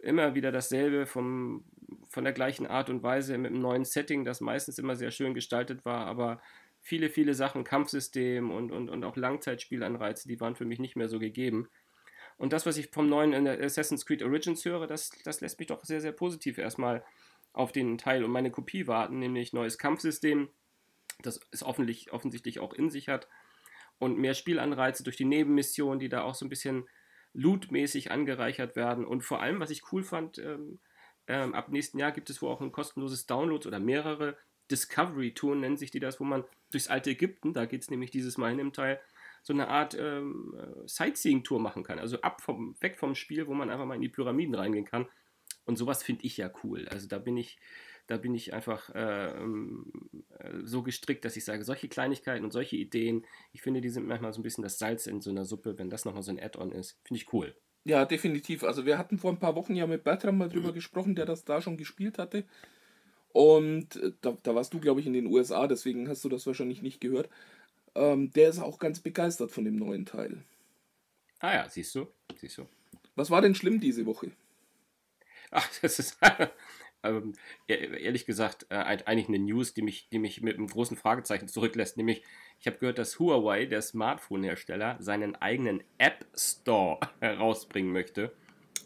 immer 0.00 0.34
wieder 0.34 0.52
dasselbe 0.52 1.06
vom, 1.06 1.64
von 2.08 2.24
der 2.24 2.32
gleichen 2.34 2.66
Art 2.66 2.90
und 2.90 3.02
Weise 3.02 3.38
mit 3.38 3.52
einem 3.52 3.62
neuen 3.62 3.84
Setting, 3.84 4.24
das 4.24 4.40
meistens 4.40 4.78
immer 4.78 4.96
sehr 4.96 5.10
schön 5.10 5.32
gestaltet 5.32 5.84
war, 5.84 6.06
aber 6.06 6.40
viele, 6.80 7.10
viele 7.10 7.34
Sachen, 7.34 7.64
Kampfsystem 7.64 8.50
und, 8.50 8.72
und, 8.72 8.88
und 8.88 9.04
auch 9.04 9.16
Langzeitspielanreize, 9.16 10.28
die 10.28 10.40
waren 10.40 10.56
für 10.56 10.64
mich 10.64 10.78
nicht 10.78 10.96
mehr 10.96 11.08
so 11.08 11.18
gegeben. 11.18 11.68
Und 12.36 12.52
das, 12.52 12.64
was 12.64 12.78
ich 12.78 12.88
vom 12.88 13.08
neuen 13.08 13.46
Assassin's 13.46 14.06
Creed 14.06 14.22
Origins 14.22 14.64
höre, 14.64 14.86
das, 14.86 15.10
das 15.24 15.40
lässt 15.40 15.58
mich 15.58 15.68
doch 15.68 15.84
sehr, 15.84 16.00
sehr 16.00 16.12
positiv 16.12 16.56
erstmal 16.56 17.04
auf 17.52 17.72
den 17.72 17.98
Teil 17.98 18.24
und 18.24 18.30
meine 18.30 18.50
Kopie 18.50 18.86
warten, 18.86 19.18
nämlich 19.18 19.52
neues 19.52 19.76
Kampfsystem, 19.76 20.48
das 21.22 21.40
es 21.50 21.62
offensichtlich, 21.62 22.12
offensichtlich 22.12 22.60
auch 22.60 22.72
in 22.72 22.90
sich 22.90 23.08
hat 23.08 23.28
und 23.98 24.18
mehr 24.18 24.34
Spielanreize 24.34 25.02
durch 25.02 25.16
die 25.16 25.24
Nebenmissionen, 25.24 25.98
die 25.98 26.08
da 26.08 26.22
auch 26.22 26.34
so 26.34 26.46
ein 26.46 26.48
bisschen 26.48 26.88
lootmäßig 27.34 28.10
angereichert 28.10 28.74
werden 28.74 29.04
und 29.04 29.22
vor 29.22 29.42
allem, 29.42 29.60
was 29.60 29.70
ich 29.70 29.92
cool 29.92 30.02
fand, 30.02 30.38
ähm, 30.38 30.80
ähm, 31.26 31.54
ab 31.54 31.68
nächsten 31.68 31.98
Jahr 31.98 32.10
gibt 32.10 32.30
es 32.30 32.40
wohl 32.40 32.50
auch 32.50 32.60
ein 32.60 32.72
kostenloses 32.72 33.26
Download 33.26 33.66
oder 33.68 33.78
mehrere 33.78 34.36
Discovery 34.70 35.32
Tour 35.34 35.56
nennen 35.56 35.76
sich 35.76 35.90
die 35.90 36.00
das, 36.00 36.20
wo 36.20 36.24
man 36.24 36.44
durchs 36.70 36.88
alte 36.88 37.10
Ägypten, 37.10 37.52
da 37.52 37.66
geht 37.66 37.82
es 37.82 37.90
nämlich 37.90 38.10
dieses 38.10 38.38
Mal 38.38 38.52
in 38.52 38.58
dem 38.58 38.72
Teil, 38.72 39.00
so 39.42 39.52
eine 39.52 39.68
Art 39.68 39.96
ähm, 39.98 40.54
äh, 40.56 40.86
Sightseeing-Tour 40.86 41.60
machen 41.60 41.82
kann. 41.82 41.98
Also 41.98 42.20
ab 42.20 42.40
vom, 42.42 42.76
weg 42.80 42.98
vom 42.98 43.14
Spiel, 43.14 43.46
wo 43.46 43.54
man 43.54 43.70
einfach 43.70 43.86
mal 43.86 43.94
in 43.94 44.02
die 44.02 44.08
Pyramiden 44.08 44.54
reingehen 44.54 44.84
kann. 44.84 45.06
Und 45.64 45.76
sowas 45.76 46.02
finde 46.02 46.26
ich 46.26 46.36
ja 46.36 46.50
cool. 46.62 46.86
Also 46.88 47.08
da 47.08 47.18
bin 47.18 47.36
ich, 47.36 47.58
da 48.06 48.16
bin 48.16 48.34
ich 48.34 48.52
einfach 48.52 48.90
äh, 48.94 49.30
ähm, 49.30 49.90
äh, 50.38 50.58
so 50.64 50.82
gestrickt, 50.82 51.24
dass 51.24 51.36
ich 51.36 51.44
sage, 51.44 51.64
solche 51.64 51.88
Kleinigkeiten 51.88 52.44
und 52.44 52.50
solche 52.50 52.76
Ideen, 52.76 53.24
ich 53.52 53.62
finde, 53.62 53.80
die 53.80 53.88
sind 53.88 54.06
manchmal 54.06 54.32
so 54.32 54.40
ein 54.40 54.42
bisschen 54.42 54.62
das 54.62 54.78
Salz 54.78 55.06
in 55.06 55.20
so 55.20 55.30
einer 55.30 55.44
Suppe, 55.44 55.78
wenn 55.78 55.90
das 55.90 56.04
nochmal 56.04 56.22
so 56.22 56.32
ein 56.32 56.40
Add-on 56.40 56.72
ist. 56.72 56.98
Finde 57.04 57.22
ich 57.22 57.32
cool. 57.32 57.54
Ja, 57.84 58.04
definitiv. 58.04 58.62
Also 58.62 58.84
wir 58.84 58.98
hatten 58.98 59.18
vor 59.18 59.32
ein 59.32 59.38
paar 59.38 59.54
Wochen 59.54 59.74
ja 59.74 59.86
mit 59.86 60.04
Bertram 60.04 60.36
mal 60.36 60.50
drüber 60.50 60.70
mhm. 60.70 60.74
gesprochen, 60.74 61.14
der 61.14 61.24
das 61.24 61.44
da 61.44 61.62
schon 61.62 61.78
gespielt 61.78 62.18
hatte. 62.18 62.44
Und 63.32 63.96
äh, 63.96 64.12
da, 64.20 64.36
da 64.42 64.54
warst 64.54 64.74
du, 64.74 64.80
glaube 64.80 65.00
ich, 65.00 65.06
in 65.06 65.12
den 65.12 65.26
USA, 65.26 65.66
deswegen 65.66 66.08
hast 66.08 66.24
du 66.24 66.28
das 66.28 66.46
wahrscheinlich 66.46 66.82
nicht 66.82 67.00
gehört. 67.00 67.28
Ähm, 67.94 68.32
der 68.32 68.48
ist 68.48 68.58
auch 68.58 68.78
ganz 68.78 69.00
begeistert 69.00 69.50
von 69.50 69.64
dem 69.64 69.76
neuen 69.76 70.06
Teil. 70.06 70.42
Ah 71.40 71.54
ja, 71.54 71.68
siehst 71.68 71.94
du, 71.94 72.06
siehst 72.36 72.58
du. 72.58 72.66
Was 73.14 73.30
war 73.30 73.40
denn 73.40 73.54
schlimm 73.54 73.80
diese 73.80 74.06
Woche? 74.06 74.30
Ach, 75.50 75.68
das 75.82 75.98
ist 75.98 76.18
ähm, 77.02 77.34
e-, 77.68 78.02
ehrlich 78.02 78.26
gesagt 78.26 78.66
äh, 78.70 78.76
eigentlich 78.76 79.28
eine 79.28 79.38
News, 79.38 79.74
die 79.74 79.82
mich, 79.82 80.08
die 80.10 80.18
mich 80.18 80.42
mit 80.42 80.56
einem 80.56 80.66
großen 80.66 80.96
Fragezeichen 80.96 81.48
zurücklässt. 81.48 81.96
Nämlich, 81.96 82.22
ich 82.60 82.66
habe 82.66 82.78
gehört, 82.78 82.98
dass 82.98 83.18
Huawei, 83.18 83.66
der 83.66 83.82
Smartphone-Hersteller, 83.82 84.96
seinen 85.00 85.34
eigenen 85.36 85.82
App 85.98 86.26
Store 86.36 87.00
herausbringen 87.20 87.92
möchte. 87.92 88.32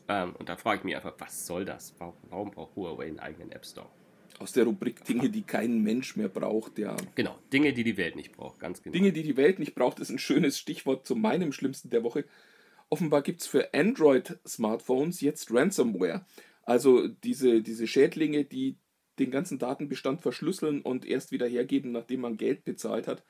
Ähm, 0.08 0.36
und 0.36 0.48
da 0.48 0.56
frage 0.56 0.78
ich 0.78 0.84
mich 0.84 0.96
einfach, 0.96 1.14
was 1.18 1.46
soll 1.46 1.64
das? 1.64 1.94
Warum, 1.98 2.14
warum 2.28 2.50
braucht 2.50 2.76
Huawei 2.76 3.06
einen 3.06 3.20
eigenen 3.20 3.52
App 3.52 3.64
Store? 3.64 3.90
Aus 4.38 4.52
der 4.52 4.64
Rubrik 4.64 5.04
Dinge, 5.04 5.30
die 5.30 5.42
kein 5.42 5.82
Mensch 5.82 6.16
mehr 6.16 6.28
braucht, 6.28 6.78
ja. 6.78 6.96
Genau, 7.14 7.38
Dinge, 7.52 7.72
die 7.72 7.84
die 7.84 7.96
Welt 7.96 8.16
nicht 8.16 8.32
braucht, 8.32 8.58
ganz 8.58 8.82
genau. 8.82 8.92
Dinge, 8.92 9.12
die 9.12 9.22
die 9.22 9.36
Welt 9.36 9.58
nicht 9.58 9.74
braucht, 9.74 10.00
ist 10.00 10.10
ein 10.10 10.18
schönes 10.18 10.58
Stichwort 10.58 11.06
zu 11.06 11.14
meinem 11.14 11.52
Schlimmsten 11.52 11.90
der 11.90 12.02
Woche. 12.02 12.24
Offenbar 12.88 13.22
gibt 13.22 13.40
es 13.40 13.46
für 13.46 13.72
Android-Smartphones 13.72 15.20
jetzt 15.20 15.52
Ransomware. 15.52 16.26
Also 16.62 17.08
diese, 17.08 17.62
diese 17.62 17.86
Schädlinge, 17.86 18.44
die 18.44 18.76
den 19.18 19.30
ganzen 19.30 19.58
Datenbestand 19.58 20.20
verschlüsseln 20.20 20.82
und 20.82 21.06
erst 21.06 21.30
wieder 21.30 21.46
hergeben, 21.46 21.92
nachdem 21.92 22.20
man 22.20 22.36
Geld 22.36 22.64
bezahlt 22.64 23.06
hat. 23.06 23.22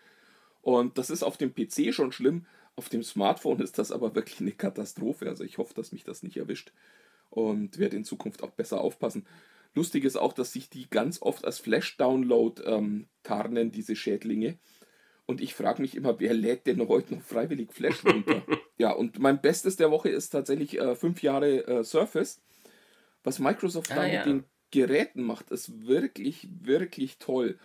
Und 0.63 0.97
das 0.97 1.11
ist 1.11 1.23
auf 1.23 1.37
dem 1.37 1.55
PC 1.55 1.93
schon 1.93 2.13
schlimm. 2.13 2.47
Auf 2.77 2.89
dem 2.89 3.03
Smartphone 3.03 3.61
ist 3.61 3.79
das 3.79 3.93
aber 3.93 4.15
wirklich 4.15 4.41
eine 4.41 4.53
Katastrophe. 4.53 5.29
Also 5.29 5.45
ich 5.45 5.59
hoffe, 5.59 5.75
dass 5.75 5.93
mich 5.93 6.05
das 6.05 6.23
nicht 6.23 6.37
erwischt 6.37 6.73
und 7.31 7.79
werde 7.79 7.97
in 7.97 8.05
Zukunft 8.05 8.43
auch 8.43 8.51
besser 8.51 8.81
aufpassen. 8.81 9.27
Lustig 9.75 10.05
ist 10.05 10.17
auch, 10.17 10.33
dass 10.33 10.53
sich 10.53 10.71
die 10.71 10.89
ganz 10.89 11.21
oft 11.21 11.45
als 11.45 11.59
Flash-Download 11.59 12.63
ähm, 12.65 13.07
tarnen, 13.23 13.73
diese 13.73 13.97
Schädlinge. 13.97 14.59
Und 15.27 15.41
ich 15.41 15.55
frage 15.55 15.83
mich 15.83 15.97
immer, 15.97 16.21
wer 16.21 16.35
lädt 16.35 16.67
denn 16.67 16.87
heute 16.87 17.15
noch 17.15 17.23
freiwillig 17.23 17.73
Flash 17.73 18.05
runter? 18.05 18.43
ja, 18.79 18.93
und 18.93 19.19
mein 19.19 19.41
Bestes 19.41 19.77
der 19.77 19.91
Woche 19.91 20.11
ist 20.11 20.31
tatsächlich 20.31 20.79
äh, 20.79 20.95
fünf 20.95 21.23
Jahre 21.23 21.67
äh, 21.67 21.85
Surface, 21.85 22.43
was 23.25 23.39
Microsoft 23.39 23.91
ah, 23.93 23.97
da 23.97 24.07
ja. 24.07 24.19
mit 24.19 24.27
den 24.27 24.45
Geräten 24.71 25.23
macht 25.23 25.51
es 25.51 25.87
wirklich, 25.87 26.49
wirklich 26.61 27.19
toll. 27.19 27.59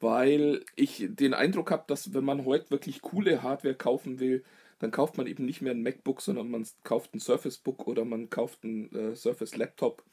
Weil 0.00 0.64
ich 0.76 1.06
den 1.08 1.34
Eindruck 1.34 1.70
habe, 1.70 1.84
dass 1.88 2.14
wenn 2.14 2.24
man 2.24 2.44
heute 2.44 2.70
wirklich 2.70 3.02
coole 3.02 3.42
Hardware 3.42 3.74
kaufen 3.74 4.18
will, 4.20 4.44
dann 4.78 4.90
kauft 4.92 5.18
man 5.18 5.26
eben 5.26 5.44
nicht 5.44 5.60
mehr 5.60 5.72
ein 5.72 5.82
MacBook, 5.82 6.22
sondern 6.22 6.50
man 6.50 6.66
kauft 6.84 7.14
ein 7.14 7.20
Surface 7.20 7.58
Book 7.58 7.86
oder 7.86 8.04
man 8.04 8.30
kauft 8.30 8.64
ein 8.64 8.94
äh, 8.94 9.16
Surface 9.16 9.56
Laptop 9.56 10.04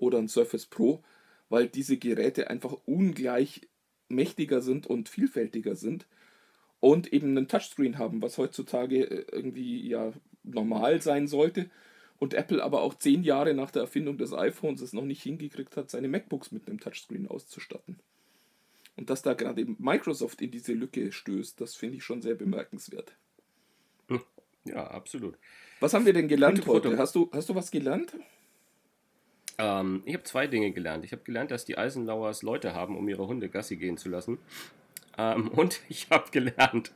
oder 0.00 0.18
ein 0.18 0.28
Surface 0.28 0.66
Pro, 0.66 1.02
weil 1.48 1.68
diese 1.68 1.96
Geräte 1.96 2.50
einfach 2.50 2.76
ungleich 2.86 3.68
mächtiger 4.08 4.60
sind 4.60 4.86
und 4.86 5.08
vielfältiger 5.08 5.76
sind 5.76 6.06
und 6.80 7.12
eben 7.12 7.36
einen 7.36 7.48
Touchscreen 7.48 7.98
haben, 7.98 8.22
was 8.22 8.38
heutzutage 8.38 9.04
äh, 9.04 9.24
irgendwie 9.30 9.86
ja 9.86 10.12
normal 10.42 11.00
sein 11.02 11.28
sollte. 11.28 11.70
Und 12.18 12.34
Apple 12.34 12.62
aber 12.62 12.82
auch 12.82 12.94
zehn 12.94 13.22
Jahre 13.22 13.54
nach 13.54 13.70
der 13.70 13.82
Erfindung 13.82 14.18
des 14.18 14.34
iPhones 14.34 14.82
es 14.82 14.92
noch 14.92 15.04
nicht 15.04 15.22
hingekriegt 15.22 15.76
hat, 15.76 15.90
seine 15.90 16.08
MacBooks 16.08 16.52
mit 16.52 16.68
einem 16.68 16.78
Touchscreen 16.78 17.28
auszustatten. 17.28 17.98
Und 18.96 19.08
dass 19.08 19.22
da 19.22 19.32
gerade 19.32 19.66
Microsoft 19.78 20.42
in 20.42 20.50
diese 20.50 20.74
Lücke 20.74 21.12
stößt, 21.12 21.58
das 21.60 21.74
finde 21.74 21.96
ich 21.96 22.04
schon 22.04 22.20
sehr 22.20 22.34
bemerkenswert. 22.34 23.16
Hm. 24.08 24.20
Ja, 24.64 24.86
absolut. 24.88 25.38
Was 25.80 25.94
haben 25.94 26.04
wir 26.04 26.12
denn 26.12 26.28
gelernt 26.28 26.66
heute? 26.66 26.98
Hast 26.98 27.14
du, 27.14 27.30
hast 27.32 27.48
du 27.48 27.54
was 27.54 27.70
gelernt? 27.70 28.12
Ähm, 29.58 30.02
ich 30.04 30.14
habe 30.14 30.24
zwei 30.24 30.46
Dinge 30.46 30.72
gelernt. 30.72 31.04
Ich 31.04 31.12
habe 31.12 31.22
gelernt, 31.22 31.50
dass 31.50 31.64
die 31.64 31.78
Eisenlauers 31.78 32.42
Leute 32.42 32.74
haben, 32.74 32.96
um 32.96 33.08
ihre 33.08 33.26
Hunde 33.26 33.48
Gassi 33.48 33.76
gehen 33.76 33.96
zu 33.96 34.08
lassen. 34.08 34.38
Ähm, 35.18 35.48
und 35.54 35.80
ich 35.88 36.08
habe 36.10 36.30
gelernt, 36.30 36.92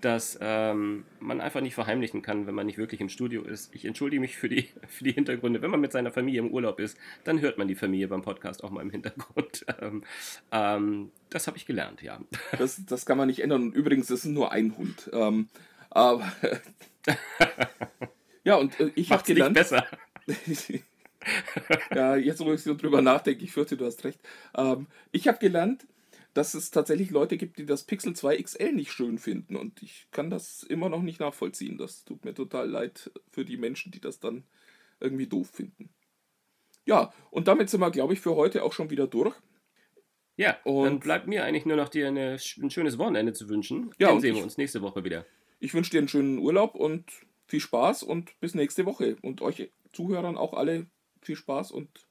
dass 0.00 0.38
ähm, 0.40 1.04
man 1.20 1.40
einfach 1.40 1.60
nicht 1.60 1.74
verheimlichen 1.74 2.22
kann, 2.22 2.46
wenn 2.46 2.54
man 2.54 2.66
nicht 2.66 2.78
wirklich 2.78 3.00
im 3.00 3.08
Studio 3.08 3.42
ist. 3.42 3.74
Ich 3.74 3.84
entschuldige 3.84 4.20
mich 4.20 4.36
für 4.36 4.48
die, 4.48 4.68
für 4.88 5.04
die 5.04 5.12
Hintergründe. 5.12 5.62
Wenn 5.62 5.70
man 5.70 5.80
mit 5.80 5.92
seiner 5.92 6.10
Familie 6.10 6.40
im 6.40 6.50
Urlaub 6.50 6.80
ist, 6.80 6.96
dann 7.24 7.40
hört 7.40 7.58
man 7.58 7.68
die 7.68 7.74
Familie 7.74 8.08
beim 8.08 8.22
Podcast 8.22 8.64
auch 8.64 8.70
mal 8.70 8.82
im 8.82 8.90
Hintergrund. 8.90 9.64
Ähm, 9.82 10.04
ähm, 10.52 11.10
das 11.28 11.46
habe 11.46 11.56
ich 11.56 11.66
gelernt, 11.66 12.00
ja. 12.00 12.20
Das, 12.56 12.80
das 12.86 13.04
kann 13.04 13.18
man 13.18 13.26
nicht 13.26 13.40
ändern. 13.40 13.62
Und 13.62 13.74
übrigens, 13.74 14.06
das 14.06 14.20
ist 14.20 14.26
nur 14.26 14.52
ein 14.52 14.76
Hund. 14.76 15.10
Ähm, 15.12 15.48
aber 15.90 16.32
ja, 18.44 18.54
und 18.56 18.78
äh, 18.80 18.90
ich 18.94 19.10
habe 19.10 19.24
gelernt. 19.24 19.56
Nicht 19.56 19.70
besser. 19.70 19.86
Ja, 21.94 22.16
jetzt 22.16 22.40
wo 22.40 22.52
ich 22.52 22.62
so 22.62 22.74
drüber 22.74 23.02
nachdenke, 23.02 23.44
ich 23.44 23.52
fürchte, 23.52 23.76
du 23.76 23.84
hast 23.84 24.04
recht. 24.04 24.20
Ähm, 24.56 24.86
ich 25.12 25.28
habe 25.28 25.38
gelernt, 25.38 25.86
dass 26.34 26.54
es 26.54 26.70
tatsächlich 26.70 27.10
Leute 27.10 27.36
gibt, 27.36 27.58
die 27.58 27.66
das 27.66 27.84
Pixel 27.84 28.14
2 28.14 28.42
XL 28.42 28.72
nicht 28.72 28.92
schön 28.92 29.18
finden. 29.18 29.56
Und 29.56 29.82
ich 29.82 30.08
kann 30.10 30.28
das 30.28 30.62
immer 30.62 30.88
noch 30.88 31.02
nicht 31.02 31.18
nachvollziehen. 31.18 31.78
Das 31.78 32.04
tut 32.04 32.24
mir 32.24 32.34
total 32.34 32.68
leid 32.68 33.10
für 33.30 33.44
die 33.44 33.56
Menschen, 33.56 33.90
die 33.90 34.00
das 34.00 34.20
dann 34.20 34.44
irgendwie 35.00 35.26
doof 35.26 35.48
finden. 35.50 35.90
Ja, 36.84 37.12
und 37.30 37.48
damit 37.48 37.70
sind 37.70 37.80
wir, 37.80 37.90
glaube 37.90 38.12
ich, 38.12 38.20
für 38.20 38.36
heute 38.36 38.62
auch 38.62 38.72
schon 38.72 38.90
wieder 38.90 39.06
durch. 39.06 39.34
Ja, 40.36 40.58
und 40.64 40.84
dann 40.84 41.00
bleibt 41.00 41.26
mir 41.26 41.44
eigentlich 41.44 41.64
nur 41.64 41.76
noch 41.76 41.88
dir 41.88 42.08
eine, 42.08 42.36
ein 42.58 42.70
schönes 42.70 42.98
Wochenende 42.98 43.32
zu 43.32 43.48
wünschen. 43.48 43.90
Ja, 43.98 44.08
dann 44.08 44.20
sehen 44.20 44.36
wir 44.36 44.42
uns 44.42 44.58
nächste 44.58 44.82
Woche 44.82 45.02
wieder. 45.04 45.24
Ich 45.58 45.72
wünsche 45.72 45.90
dir 45.90 45.98
einen 45.98 46.08
schönen 46.08 46.38
Urlaub 46.38 46.74
und 46.74 47.10
viel 47.46 47.60
Spaß 47.60 48.02
und 48.02 48.38
bis 48.40 48.54
nächste 48.54 48.84
Woche. 48.84 49.16
Und 49.22 49.40
euch 49.40 49.70
Zuhörern 49.92 50.36
auch 50.36 50.52
alle 50.52 50.86
viel 51.26 51.36
Spaß 51.36 51.72
und 51.72 52.06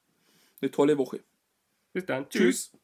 eine 0.60 0.70
tolle 0.70 0.98
Woche. 0.98 1.24
Bis 1.92 2.06
dann. 2.06 2.28
Tschüss. 2.28 2.70
Tschüss. 2.70 2.80